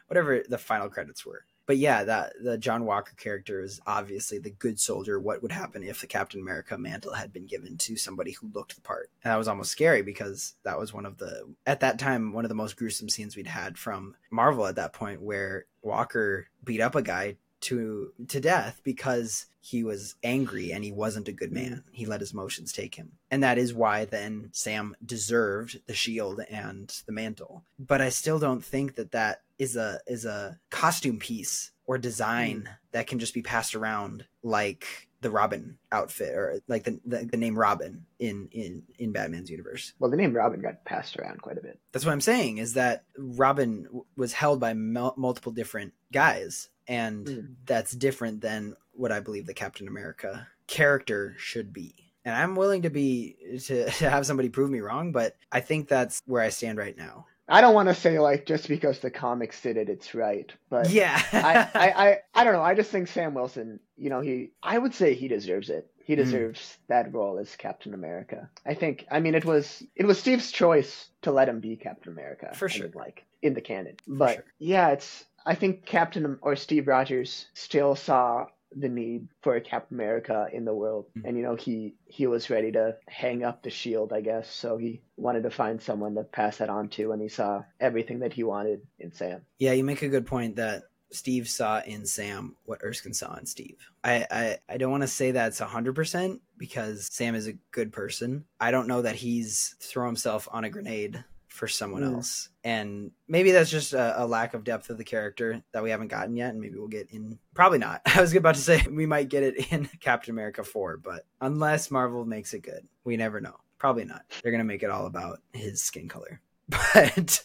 whatever 0.08 0.44
the 0.50 0.58
final 0.58 0.90
credits 0.90 1.24
were. 1.24 1.46
But 1.68 1.78
yeah, 1.78 2.04
that 2.04 2.34
the 2.44 2.58
John 2.58 2.84
Walker 2.86 3.14
character 3.16 3.62
is 3.62 3.80
obviously 3.86 4.40
the 4.40 4.50
good 4.50 4.80
soldier. 4.80 5.20
What 5.20 5.44
would 5.44 5.52
happen 5.52 5.84
if 5.84 6.02
the 6.02 6.08
Captain 6.08 6.42
America 6.42 6.78
mantle 6.80 7.14
had 7.14 7.32
been 7.32 7.46
given 7.46 7.78
to 7.78 7.96
somebody 7.96 8.32
who 8.32 8.52
looked 8.54 8.76
the 8.76 8.82
part? 8.82 9.12
And 9.24 9.32
that 9.32 9.38
was 9.38 9.48
almost 9.48 9.72
scary 9.72 10.02
because 10.02 10.56
that 10.64 10.80
was 10.80 10.94
one 10.94 11.06
of 11.06 11.18
the 11.18 11.48
at 11.68 11.82
that 11.82 12.00
time 12.00 12.34
one 12.34 12.44
of 12.44 12.50
the 12.50 12.56
most 12.56 12.76
gruesome 12.76 13.08
scenes 13.08 13.36
we'd 13.36 13.48
had 13.48 13.78
from 13.78 14.16
Marvel 14.32 14.66
at 14.66 14.76
that 14.78 14.94
point, 14.94 15.22
where 15.22 15.66
Walker 15.84 16.48
beat 16.66 16.82
up 16.82 16.96
a 16.96 17.04
guy 17.04 17.38
to 17.62 18.14
to 18.28 18.40
death 18.40 18.82
because 18.84 19.46
he 19.62 19.84
was 19.84 20.16
angry 20.24 20.72
and 20.72 20.84
he 20.84 20.92
wasn't 20.92 21.28
a 21.28 21.34
good 21.34 21.52
man. 21.52 21.84
He 21.92 22.06
let 22.08 22.20
his 22.20 22.34
emotions 22.34 22.74
take 22.74 22.96
him. 22.96 23.14
And 23.30 23.44
that 23.44 23.60
is 23.60 23.74
why 23.74 24.06
then 24.06 24.50
Sam 24.52 24.96
deserved 25.06 25.80
the 25.86 25.94
shield 25.94 26.42
and 26.50 26.90
the 27.06 27.12
mantle. 27.12 27.64
But 27.78 28.02
I 28.02 28.10
still 28.10 28.40
don't 28.40 28.66
think 28.66 28.96
that 28.96 29.12
that 29.12 29.44
is 29.60 29.76
a 29.76 30.00
is 30.08 30.26
a 30.26 30.60
costume 30.72 31.20
piece 31.20 31.72
or 31.86 31.98
design 31.98 32.62
hmm. 32.62 32.74
that 32.92 33.08
can 33.08 33.20
just 33.20 33.34
be 33.34 33.42
passed 33.42 33.76
around 33.76 34.26
like 34.44 35.10
the 35.22 35.30
Robin 35.30 35.78
outfit 35.92 36.34
or 36.34 36.60
like 36.68 36.84
the, 36.84 37.00
the, 37.06 37.26
the 37.26 37.38
name 37.38 37.58
Robin 37.58 38.06
in 38.18 38.50
in 38.52 38.84
in 38.98 39.12
Batman's 39.12 39.52
universe. 39.52 39.94
well, 40.00 40.10
the 40.10 40.18
name 40.18 40.34
Robin 40.34 40.62
got 40.62 40.84
passed 40.84 41.18
around 41.18 41.42
quite 41.42 41.58
a 41.58 41.62
bit. 41.62 41.80
That's 41.92 42.06
what 42.06 42.12
I'm 42.12 42.22
saying 42.22 42.58
is 42.58 42.74
that 42.74 43.04
Robin 43.18 43.84
w- 43.84 44.06
was 44.18 44.34
held 44.34 44.60
by 44.60 44.74
mul- 44.74 45.14
multiple 45.18 45.52
different 45.52 45.94
guys, 46.12 46.70
and 46.92 47.26
Mm. 47.28 47.56
that's 47.66 47.92
different 47.94 48.42
than 48.42 48.76
what 48.94 49.12
I 49.12 49.20
believe 49.22 49.46
the 49.46 49.54
Captain 49.54 49.88
America 49.88 50.48
character 50.68 51.36
should 51.38 51.72
be. 51.74 51.94
And 52.26 52.36
I'm 52.36 52.56
willing 52.56 52.84
to 52.84 52.90
be 52.90 53.36
to, 53.66 53.90
to 54.00 54.10
have 54.10 54.26
somebody 54.26 54.50
prove 54.50 54.70
me 54.70 54.80
wrong, 54.82 55.12
but 55.12 55.36
I 55.52 55.60
think 55.62 55.88
that's 55.88 56.22
where 56.26 56.42
I 56.42 56.50
stand 56.50 56.78
right 56.78 56.98
now. 56.98 57.26
I 57.48 57.60
don't 57.62 57.74
want 57.74 57.90
to 57.90 57.96
say 57.96 58.20
like 58.20 58.46
just 58.46 58.68
because 58.68 59.00
the 59.00 59.12
comics 59.12 59.62
did 59.62 59.76
it, 59.76 59.90
it's 59.90 60.14
right, 60.16 60.50
but 60.70 60.90
yeah, 60.90 61.22
I, 61.34 61.70
I, 61.74 61.88
I, 62.10 62.18
I 62.34 62.44
don't 62.44 62.54
know. 62.54 62.62
I 62.62 62.76
just 62.76 62.92
think 62.92 63.08
Sam 63.08 63.34
Wilson, 63.34 63.80
you 63.98 64.10
know, 64.10 64.22
he, 64.22 64.52
I 64.64 64.78
would 64.78 64.94
say 64.94 65.14
he 65.16 65.28
deserves 65.28 65.70
it. 65.70 65.90
He 66.04 66.14
Mm. 66.14 66.24
deserves 66.26 66.78
that 66.88 67.14
role 67.14 67.38
as 67.40 67.56
Captain 67.56 67.94
America. 67.94 68.50
I 68.66 68.74
think. 68.74 69.06
I 69.12 69.20
mean, 69.20 69.36
it 69.36 69.46
was 69.46 69.84
it 69.96 70.06
was 70.06 70.18
Steve's 70.20 70.52
choice 70.52 71.10
to 71.24 71.32
let 71.32 71.48
him 71.50 71.60
be 71.60 71.76
Captain 71.78 72.12
America. 72.12 72.52
For 72.56 72.68
I 72.68 72.72
sure. 72.72 72.86
mean, 72.88 72.94
like 72.96 73.26
in 73.42 73.54
the 73.54 73.62
canon. 73.62 73.96
But 74.08 74.34
sure. 74.36 74.46
yeah, 74.60 74.90
it's. 74.90 75.26
I 75.46 75.56
think 75.56 75.86
Captain 75.86 76.38
or 76.42 76.56
Steve 76.56 76.88
Rogers 76.88 77.48
still 77.54 77.96
saw 77.96 78.48
the 78.74 78.88
need 78.88 79.28
for 79.42 79.56
a 79.56 79.62
Captain 79.62 79.98
America 79.98 80.48
in 80.54 80.64
the 80.64 80.74
world, 80.74 81.08
Mm. 81.18 81.22
and 81.26 81.38
you 81.38 81.44
know 81.44 81.56
he 81.56 81.96
he 82.06 82.26
was 82.28 82.50
ready 82.50 82.72
to 82.72 82.96
hang 83.08 83.44
up 83.44 83.64
the 83.64 83.70
shield, 83.70 84.14
I 84.14 84.22
guess. 84.22 84.50
So 84.50 84.78
he 84.78 85.02
wanted 85.18 85.44
to 85.44 85.50
find 85.50 85.82
someone 85.82 86.16
to 86.16 86.24
pass 86.24 86.58
that 86.58 86.70
on 86.70 86.88
to, 86.90 87.12
and 87.12 87.22
he 87.22 87.28
saw 87.28 87.64
everything 87.82 88.20
that 88.20 88.32
he 88.34 88.44
wanted 88.44 88.82
in 89.00 89.12
Sam. 89.12 89.42
Yeah, 89.60 89.74
you 89.74 89.84
make 89.84 90.02
a 90.04 90.08
good 90.10 90.26
point 90.26 90.56
that 90.56 90.84
Steve 91.12 91.50
saw 91.50 91.82
in 91.82 92.06
Sam 92.06 92.56
what 92.64 92.82
Erskine 92.82 93.14
saw 93.14 93.36
in 93.36 93.46
Steve. 93.46 93.76
I, 94.06 94.26
I, 94.32 94.58
I 94.70 94.78
don't 94.78 94.92
want 94.92 95.04
to 95.04 95.08
say 95.08 95.32
that's 95.32 95.60
100% 95.60 96.40
because 96.58 97.10
Sam 97.12 97.36
is 97.36 97.48
a 97.48 97.54
good 97.72 97.92
person. 97.92 98.46
I 98.62 98.72
don't 98.72 98.88
know 98.88 99.02
that 99.02 99.16
he's 99.16 99.76
throw 99.82 100.06
himself 100.06 100.48
on 100.54 100.64
a 100.64 100.70
grenade 100.70 101.26
for 101.52 101.68
someone 101.68 102.02
Mm. 102.02 102.14
else. 102.16 102.50
And 102.64 103.12
maybe 103.28 103.52
that's 103.52 103.70
just 103.70 103.92
a, 103.94 104.24
a 104.24 104.26
lack 104.26 104.54
of 104.54 104.64
depth 104.64 104.90
of 104.90 104.98
the 104.98 105.04
character 105.04 105.62
that 105.74 105.84
we 105.84 105.90
haven't 105.90 106.08
gotten 106.08 106.36
yet. 106.36 106.52
And 106.52 106.62
maybe 106.62 106.78
we'll 106.78 106.88
get 106.88 107.12
in. 107.12 107.38
Probably 107.54 107.78
not. 107.78 108.02
I 108.06 108.22
was 108.22 108.34
about 108.34 108.56
to 108.56 108.62
say 108.62 108.86
we 108.92 109.06
might 109.06 109.30
get 109.30 109.44
it 109.44 109.72
in 109.72 109.86
Captain 110.00 110.32
America 110.34 110.64
4, 110.64 110.98
but 110.98 111.26
unless 111.42 111.92
Marvel 111.92 112.26
makes 112.26 112.54
it 112.54 112.62
good, 112.64 112.88
we 113.04 113.18
never 113.18 113.42
know. 113.42 113.58
Probably 113.78 114.06
not. 114.06 114.24
They're 114.42 114.52
going 114.52 114.60
to 114.60 114.66
make 114.66 114.84
it 114.84 114.90
all 114.90 115.08
about 115.08 115.42
his 115.54 115.82
skin 115.82 116.08
color. 116.08 116.40
But 116.70 117.44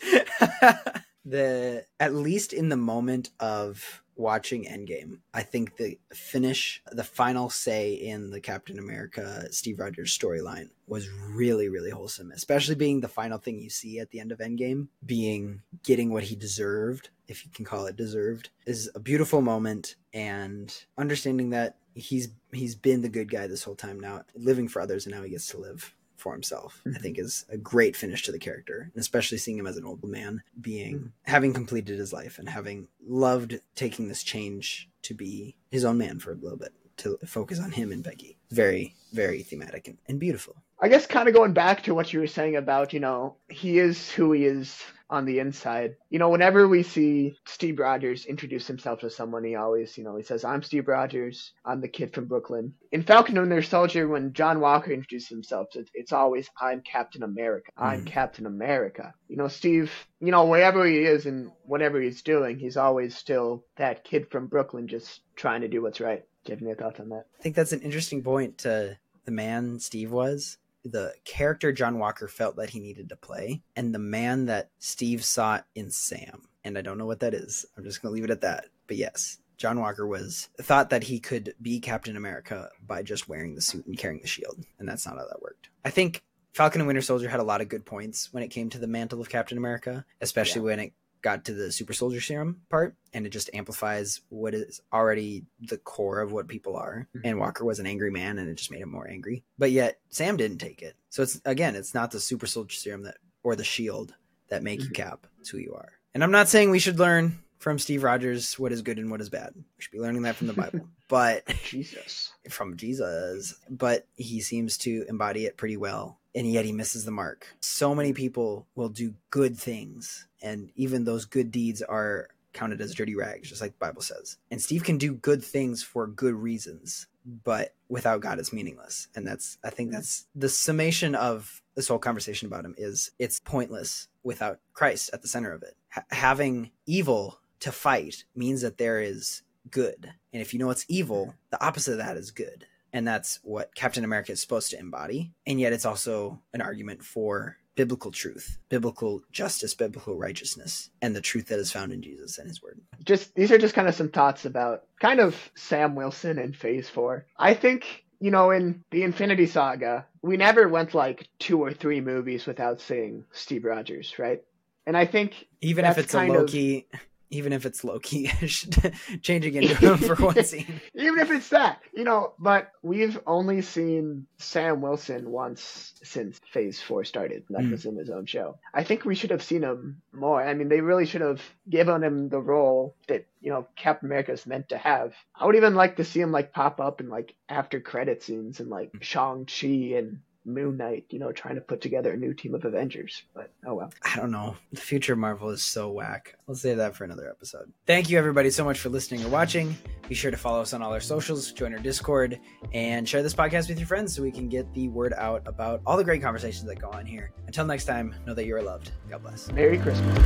the 1.24 1.84
at 1.98 2.14
least 2.14 2.52
in 2.52 2.68
the 2.68 2.76
moment 2.76 3.30
of 3.40 4.02
watching 4.16 4.64
Endgame, 4.64 5.18
I 5.32 5.42
think 5.42 5.76
the 5.76 5.98
finish, 6.12 6.82
the 6.90 7.04
final 7.04 7.50
say 7.50 7.94
in 7.94 8.30
the 8.30 8.40
Captain 8.40 8.78
America 8.78 9.46
Steve 9.50 9.78
Rogers 9.78 10.16
storyline 10.16 10.70
was 10.86 11.08
really, 11.10 11.68
really 11.68 11.90
wholesome, 11.90 12.32
especially 12.32 12.74
being 12.74 13.00
the 13.00 13.08
final 13.08 13.38
thing 13.38 13.58
you 13.58 13.70
see 13.70 13.98
at 13.98 14.10
the 14.10 14.20
end 14.20 14.32
of 14.32 14.38
Endgame, 14.38 14.88
being 15.04 15.62
getting 15.82 16.12
what 16.12 16.24
he 16.24 16.36
deserved, 16.36 17.10
if 17.28 17.44
you 17.44 17.50
can 17.52 17.64
call 17.64 17.86
it 17.86 17.96
deserved, 17.96 18.50
is 18.66 18.90
a 18.94 19.00
beautiful 19.00 19.40
moment. 19.40 19.96
And 20.14 20.74
understanding 20.96 21.50
that 21.50 21.76
he's 21.94 22.28
he's 22.52 22.74
been 22.74 23.02
the 23.02 23.08
good 23.08 23.30
guy 23.30 23.46
this 23.46 23.64
whole 23.64 23.74
time 23.74 24.00
now, 24.00 24.24
living 24.34 24.68
for 24.68 24.80
others 24.80 25.06
and 25.06 25.14
now 25.14 25.22
he 25.22 25.30
gets 25.30 25.48
to 25.48 25.58
live 25.58 25.94
for 26.16 26.32
himself. 26.32 26.82
I 26.84 26.90
mm-hmm. 26.90 27.02
think 27.02 27.18
is 27.18 27.44
a 27.48 27.56
great 27.56 27.96
finish 27.96 28.22
to 28.24 28.32
the 28.32 28.38
character, 28.38 28.90
and 28.94 29.00
especially 29.00 29.38
seeing 29.38 29.58
him 29.58 29.66
as 29.66 29.76
an 29.76 29.84
old 29.84 30.02
man, 30.04 30.42
being 30.60 30.96
mm-hmm. 30.96 31.06
having 31.22 31.52
completed 31.52 31.98
his 31.98 32.12
life 32.12 32.38
and 32.38 32.48
having 32.48 32.88
loved 33.06 33.60
taking 33.74 34.08
this 34.08 34.22
change 34.22 34.88
to 35.02 35.14
be 35.14 35.56
his 35.70 35.84
own 35.84 35.98
man 35.98 36.18
for 36.18 36.32
a 36.32 36.36
little 36.36 36.58
bit 36.58 36.72
to 36.98 37.18
focus 37.26 37.60
on 37.60 37.72
him 37.72 37.92
and 37.92 38.04
Peggy. 38.04 38.36
Very, 38.50 38.94
very 39.12 39.42
thematic 39.42 39.88
and, 39.88 39.98
and 40.08 40.20
beautiful. 40.20 40.56
I 40.80 40.88
guess 40.88 41.06
kind 41.06 41.26
of 41.28 41.34
going 41.34 41.52
back 41.54 41.84
to 41.84 41.94
what 41.94 42.12
you 42.12 42.20
were 42.20 42.26
saying 42.26 42.56
about, 42.56 42.92
you 42.92 43.00
know, 43.00 43.36
he 43.48 43.78
is 43.78 44.10
who 44.10 44.32
he 44.32 44.44
is 44.44 44.78
on 45.08 45.24
the 45.24 45.38
inside. 45.38 45.94
You 46.10 46.18
know, 46.18 46.28
whenever 46.28 46.66
we 46.68 46.82
see 46.82 47.36
Steve 47.46 47.78
Rogers 47.78 48.26
introduce 48.26 48.66
himself 48.66 49.00
to 49.00 49.08
someone, 49.10 49.44
he 49.44 49.54
always, 49.54 49.96
you 49.96 50.04
know, 50.04 50.16
he 50.16 50.22
says, 50.22 50.44
I'm 50.44 50.62
Steve 50.62 50.88
Rogers. 50.88 51.52
I'm 51.64 51.80
the 51.80 51.88
kid 51.88 52.12
from 52.12 52.26
Brooklyn. 52.26 52.74
In 52.92 53.02
Falcon 53.04 53.38
and 53.38 53.48
Winter 53.48 53.62
Soldier, 53.62 54.06
when 54.08 54.32
John 54.32 54.60
Walker 54.60 54.90
introduces 54.92 55.28
himself, 55.28 55.68
it's, 55.74 55.90
it's 55.94 56.12
always, 56.12 56.50
I'm 56.60 56.82
Captain 56.82 57.22
America. 57.22 57.70
I'm 57.78 58.02
Mhm. 58.02 58.06
Captain 58.06 58.46
America. 58.46 59.14
You 59.28 59.36
know, 59.36 59.48
Steve, 59.48 59.92
you 60.20 60.32
know, 60.32 60.44
wherever 60.46 60.84
he 60.84 60.98
is 60.98 61.24
and 61.24 61.52
whatever 61.64 62.00
he's 62.00 62.22
doing, 62.22 62.58
he's 62.58 62.76
always 62.76 63.16
still 63.16 63.64
that 63.76 64.04
kid 64.04 64.28
from 64.30 64.48
Brooklyn 64.48 64.88
just 64.88 65.20
trying 65.36 65.60
to 65.62 65.68
do 65.68 65.80
what's 65.82 66.00
right. 66.00 66.24
Do 66.46 66.52
you 66.52 66.58
have 66.58 66.66
any 66.66 66.74
thoughts 66.74 67.00
on 67.00 67.08
that? 67.10 67.26
I 67.38 67.42
think 67.42 67.56
that's 67.56 67.72
an 67.72 67.80
interesting 67.80 68.22
point 68.22 68.58
to 68.58 68.98
the 69.24 69.32
man 69.32 69.78
Steve 69.80 70.12
was. 70.12 70.58
The 70.84 71.14
character 71.24 71.72
John 71.72 71.98
Walker 71.98 72.28
felt 72.28 72.56
that 72.56 72.70
he 72.70 72.78
needed 72.78 73.08
to 73.08 73.16
play, 73.16 73.62
and 73.74 73.92
the 73.92 73.98
man 73.98 74.46
that 74.46 74.70
Steve 74.78 75.24
sought 75.24 75.66
in 75.74 75.90
Sam. 75.90 76.48
And 76.62 76.78
I 76.78 76.82
don't 76.82 76.98
know 76.98 77.06
what 77.06 77.20
that 77.20 77.34
is. 77.34 77.66
I'm 77.76 77.84
just 77.84 78.00
going 78.00 78.12
to 78.12 78.14
leave 78.14 78.24
it 78.24 78.30
at 78.30 78.42
that. 78.42 78.66
But 78.86 78.96
yes, 78.96 79.38
John 79.56 79.80
Walker 79.80 80.06
was 80.06 80.48
thought 80.60 80.90
that 80.90 81.04
he 81.04 81.18
could 81.18 81.54
be 81.60 81.80
Captain 81.80 82.16
America 82.16 82.70
by 82.86 83.02
just 83.02 83.28
wearing 83.28 83.54
the 83.54 83.60
suit 83.60 83.86
and 83.86 83.98
carrying 83.98 84.20
the 84.20 84.28
shield, 84.28 84.64
and 84.78 84.88
that's 84.88 85.06
not 85.06 85.16
how 85.16 85.26
that 85.26 85.42
worked. 85.42 85.70
I 85.84 85.90
think 85.90 86.22
Falcon 86.52 86.80
and 86.80 86.86
Winter 86.86 87.02
Soldier 87.02 87.28
had 87.28 87.40
a 87.40 87.44
lot 87.44 87.60
of 87.60 87.68
good 87.68 87.84
points 87.84 88.32
when 88.32 88.42
it 88.42 88.48
came 88.48 88.70
to 88.70 88.78
the 88.78 88.86
mantle 88.86 89.20
of 89.20 89.28
Captain 89.28 89.58
America, 89.58 90.04
especially 90.20 90.60
yeah. 90.60 90.66
when 90.66 90.80
it 90.80 90.92
got 91.26 91.44
to 91.44 91.54
the 91.54 91.72
super 91.72 91.92
soldier 91.92 92.20
serum 92.20 92.60
part 92.70 92.94
and 93.12 93.26
it 93.26 93.30
just 93.30 93.50
amplifies 93.52 94.20
what 94.28 94.54
is 94.54 94.80
already 94.92 95.44
the 95.60 95.76
core 95.76 96.20
of 96.20 96.30
what 96.30 96.46
people 96.46 96.76
are 96.76 97.08
mm-hmm. 97.16 97.26
and 97.26 97.40
walker 97.40 97.64
was 97.64 97.80
an 97.80 97.86
angry 97.86 98.12
man 98.12 98.38
and 98.38 98.48
it 98.48 98.54
just 98.54 98.70
made 98.70 98.80
him 98.80 98.92
more 98.92 99.08
angry 99.10 99.42
but 99.58 99.72
yet 99.72 99.98
sam 100.08 100.36
didn't 100.36 100.58
take 100.58 100.82
it 100.82 100.94
so 101.10 101.24
it's 101.24 101.40
again 101.44 101.74
it's 101.74 101.94
not 101.94 102.12
the 102.12 102.20
super 102.20 102.46
soldier 102.46 102.76
serum 102.76 103.02
that 103.02 103.16
or 103.42 103.56
the 103.56 103.64
shield 103.64 104.14
that 104.50 104.62
make 104.62 104.78
mm-hmm. 104.78 104.86
you 104.86 104.94
cap 104.94 105.26
it's 105.40 105.48
who 105.48 105.58
you 105.58 105.74
are 105.74 105.94
and 106.14 106.22
i'm 106.22 106.30
not 106.30 106.46
saying 106.46 106.70
we 106.70 106.78
should 106.78 107.00
learn 107.00 107.36
from 107.58 107.78
Steve 107.80 108.04
Rogers 108.04 108.56
what 108.58 108.70
is 108.70 108.82
good 108.82 108.98
and 108.98 109.10
what 109.10 109.20
is 109.20 109.30
bad. 109.30 109.52
We 109.56 109.62
should 109.78 109.90
be 109.90 109.98
learning 109.98 110.22
that 110.22 110.36
from 110.36 110.46
the 110.46 110.52
Bible. 110.52 110.88
But 111.08 111.46
Jesus. 111.64 112.32
From 112.50 112.76
Jesus. 112.76 113.54
But 113.70 114.08
he 114.16 114.40
seems 114.40 114.76
to 114.78 115.04
embody 115.08 115.46
it 115.46 115.56
pretty 115.56 115.76
well. 115.76 116.18
And 116.36 116.46
yet 116.52 116.64
he 116.66 116.72
misses 116.72 117.04
the 117.04 117.10
mark. 117.10 117.46
So 117.60 117.94
many 117.94 118.12
people 118.12 118.66
will 118.76 118.90
do 118.90 119.14
good 119.30 119.56
things, 119.58 120.28
and 120.40 120.70
even 120.76 121.04
those 121.04 121.24
good 121.24 121.50
deeds 121.50 121.82
are 121.82 122.28
counted 122.52 122.80
as 122.80 122.94
dirty 122.94 123.14
rags, 123.14 123.48
just 123.48 123.60
like 123.60 123.72
the 123.72 123.86
Bible 123.86 124.02
says. 124.02 124.38
And 124.50 124.60
Steve 124.60 124.84
can 124.84 124.98
do 124.98 125.14
good 125.14 125.44
things 125.44 125.82
for 125.82 126.06
good 126.06 126.34
reasons, 126.34 127.06
but 127.44 127.74
without 127.88 128.20
God, 128.20 128.38
it's 128.38 128.52
meaningless. 128.52 129.08
And 129.14 129.26
that's, 129.26 129.58
I 129.62 129.70
think 129.70 129.92
that's 129.92 130.26
the 130.34 130.48
summation 130.48 131.14
of 131.14 131.62
this 131.74 131.88
whole 131.88 131.98
conversation 131.98 132.46
about 132.46 132.64
him 132.64 132.74
is 132.78 133.10
it's 133.18 133.40
pointless 133.40 134.08
without 134.22 134.58
Christ 134.72 135.10
at 135.12 135.22
the 135.22 135.28
center 135.28 135.52
of 135.52 135.62
it. 135.62 135.76
H- 135.96 136.04
having 136.10 136.70
evil 136.86 137.38
to 137.60 137.70
fight 137.72 138.24
means 138.34 138.62
that 138.62 138.78
there 138.78 139.00
is 139.00 139.42
good. 139.70 140.12
And 140.32 140.40
if 140.40 140.52
you 140.52 140.58
know 140.58 140.70
it's 140.70 140.86
evil, 140.88 141.34
the 141.50 141.62
opposite 141.64 141.92
of 141.92 141.98
that 141.98 142.16
is 142.16 142.30
good. 142.30 142.66
And 142.96 143.06
that's 143.06 143.40
what 143.42 143.74
Captain 143.74 144.04
America 144.04 144.32
is 144.32 144.40
supposed 144.40 144.70
to 144.70 144.78
embody. 144.78 145.30
And 145.46 145.60
yet 145.60 145.74
it's 145.74 145.84
also 145.84 146.40
an 146.54 146.62
argument 146.62 147.04
for 147.04 147.58
biblical 147.74 148.10
truth, 148.10 148.56
biblical 148.70 149.22
justice, 149.30 149.74
biblical 149.74 150.16
righteousness, 150.16 150.88
and 151.02 151.14
the 151.14 151.20
truth 151.20 151.48
that 151.48 151.58
is 151.58 151.70
found 151.70 151.92
in 151.92 152.00
Jesus 152.00 152.38
and 152.38 152.48
his 152.48 152.62
word. 152.62 152.80
Just 153.04 153.34
these 153.34 153.52
are 153.52 153.58
just 153.58 153.74
kind 153.74 153.86
of 153.86 153.94
some 153.94 154.08
thoughts 154.08 154.46
about 154.46 154.84
kind 154.98 155.20
of 155.20 155.36
Sam 155.54 155.94
Wilson 155.94 156.38
in 156.38 156.54
phase 156.54 156.88
four. 156.88 157.26
I 157.36 157.52
think 157.52 158.06
you 158.18 158.30
know, 158.30 158.50
in 158.50 158.82
the 158.90 159.02
Infinity 159.02 159.44
Saga, 159.44 160.06
we 160.22 160.38
never 160.38 160.66
went 160.66 160.94
like 160.94 161.28
two 161.38 161.62
or 161.62 161.74
three 161.74 162.00
movies 162.00 162.46
without 162.46 162.80
seeing 162.80 163.26
Steve 163.30 163.66
Rogers, 163.66 164.18
right? 164.18 164.42
And 164.86 164.96
I 164.96 165.04
think 165.04 165.46
even 165.60 165.84
if 165.84 165.98
it's 165.98 166.14
a 166.14 166.26
low 166.26 166.46
key, 166.46 166.86
even 167.30 167.52
if 167.52 167.66
it's 167.66 167.84
Loki 167.84 168.30
changing 169.22 169.54
into 169.54 169.74
him 169.74 169.98
for 169.98 170.14
one 170.24 170.42
scene. 170.44 170.80
even 170.94 171.18
if 171.18 171.30
it's 171.30 171.48
that, 171.50 171.80
you 171.94 172.04
know, 172.04 172.34
but 172.38 172.70
we've 172.82 173.18
only 173.26 173.62
seen 173.62 174.26
Sam 174.38 174.80
Wilson 174.80 175.30
once 175.30 175.94
since 176.02 176.40
Phase 176.52 176.80
Four 176.80 177.04
started. 177.04 177.44
That 177.50 177.62
mm. 177.62 177.72
was 177.72 177.84
in 177.84 177.96
his 177.96 178.10
own 178.10 178.26
show. 178.26 178.58
I 178.72 178.84
think 178.84 179.04
we 179.04 179.14
should 179.14 179.30
have 179.30 179.42
seen 179.42 179.62
him 179.62 180.02
more. 180.12 180.42
I 180.42 180.54
mean, 180.54 180.68
they 180.68 180.80
really 180.80 181.06
should 181.06 181.20
have 181.20 181.42
given 181.68 182.02
him 182.02 182.28
the 182.28 182.40
role 182.40 182.94
that 183.08 183.26
you 183.40 183.50
know 183.50 183.66
Captain 183.76 184.08
America 184.08 184.32
is 184.32 184.46
meant 184.46 184.68
to 184.70 184.78
have. 184.78 185.14
I 185.34 185.46
would 185.46 185.56
even 185.56 185.74
like 185.74 185.96
to 185.96 186.04
see 186.04 186.20
him 186.20 186.32
like 186.32 186.52
pop 186.52 186.80
up 186.80 187.00
in 187.00 187.08
like 187.08 187.34
after 187.48 187.80
credit 187.80 188.22
scenes 188.22 188.60
and 188.60 188.70
like 188.70 188.92
Shang 189.00 189.46
Chi 189.46 189.96
and 189.96 190.20
Moon 190.46 190.76
Knight, 190.76 191.06
you 191.10 191.18
know, 191.18 191.32
trying 191.32 191.56
to 191.56 191.60
put 191.60 191.80
together 191.80 192.12
a 192.12 192.16
new 192.16 192.32
team 192.32 192.54
of 192.54 192.64
Avengers. 192.64 193.24
But 193.34 193.52
oh 193.66 193.74
well. 193.74 193.92
I 194.02 194.16
don't 194.16 194.30
know. 194.30 194.56
The 194.72 194.80
future 194.80 195.14
of 195.14 195.18
Marvel 195.18 195.50
is 195.50 195.62
so 195.62 195.90
whack. 195.90 196.36
Let's 196.46 196.62
save 196.62 196.76
that 196.78 196.94
for 196.94 197.04
another 197.04 197.28
episode. 197.28 197.72
Thank 197.86 198.08
you 198.08 198.18
everybody 198.18 198.50
so 198.50 198.64
much 198.64 198.78
for 198.78 198.88
listening 198.88 199.24
or 199.24 199.28
watching. 199.28 199.76
Be 200.08 200.14
sure 200.14 200.30
to 200.30 200.36
follow 200.36 200.60
us 200.60 200.72
on 200.72 200.82
all 200.82 200.92
our 200.92 201.00
socials, 201.00 201.50
join 201.52 201.72
our 201.72 201.80
Discord, 201.80 202.38
and 202.72 203.08
share 203.08 203.22
this 203.22 203.34
podcast 203.34 203.68
with 203.68 203.78
your 203.78 203.88
friends 203.88 204.14
so 204.14 204.22
we 204.22 204.30
can 204.30 204.48
get 204.48 204.72
the 204.72 204.88
word 204.88 205.12
out 205.14 205.42
about 205.46 205.82
all 205.84 205.96
the 205.96 206.04
great 206.04 206.22
conversations 206.22 206.66
that 206.66 206.76
go 206.76 206.90
on 206.90 207.04
here. 207.04 207.32
Until 207.46 207.66
next 207.66 207.84
time, 207.84 208.14
know 208.26 208.34
that 208.34 208.46
you 208.46 208.54
are 208.54 208.62
loved. 208.62 208.92
God 209.10 209.22
bless. 209.22 209.50
Merry 209.52 209.78
Christmas. 209.78 210.16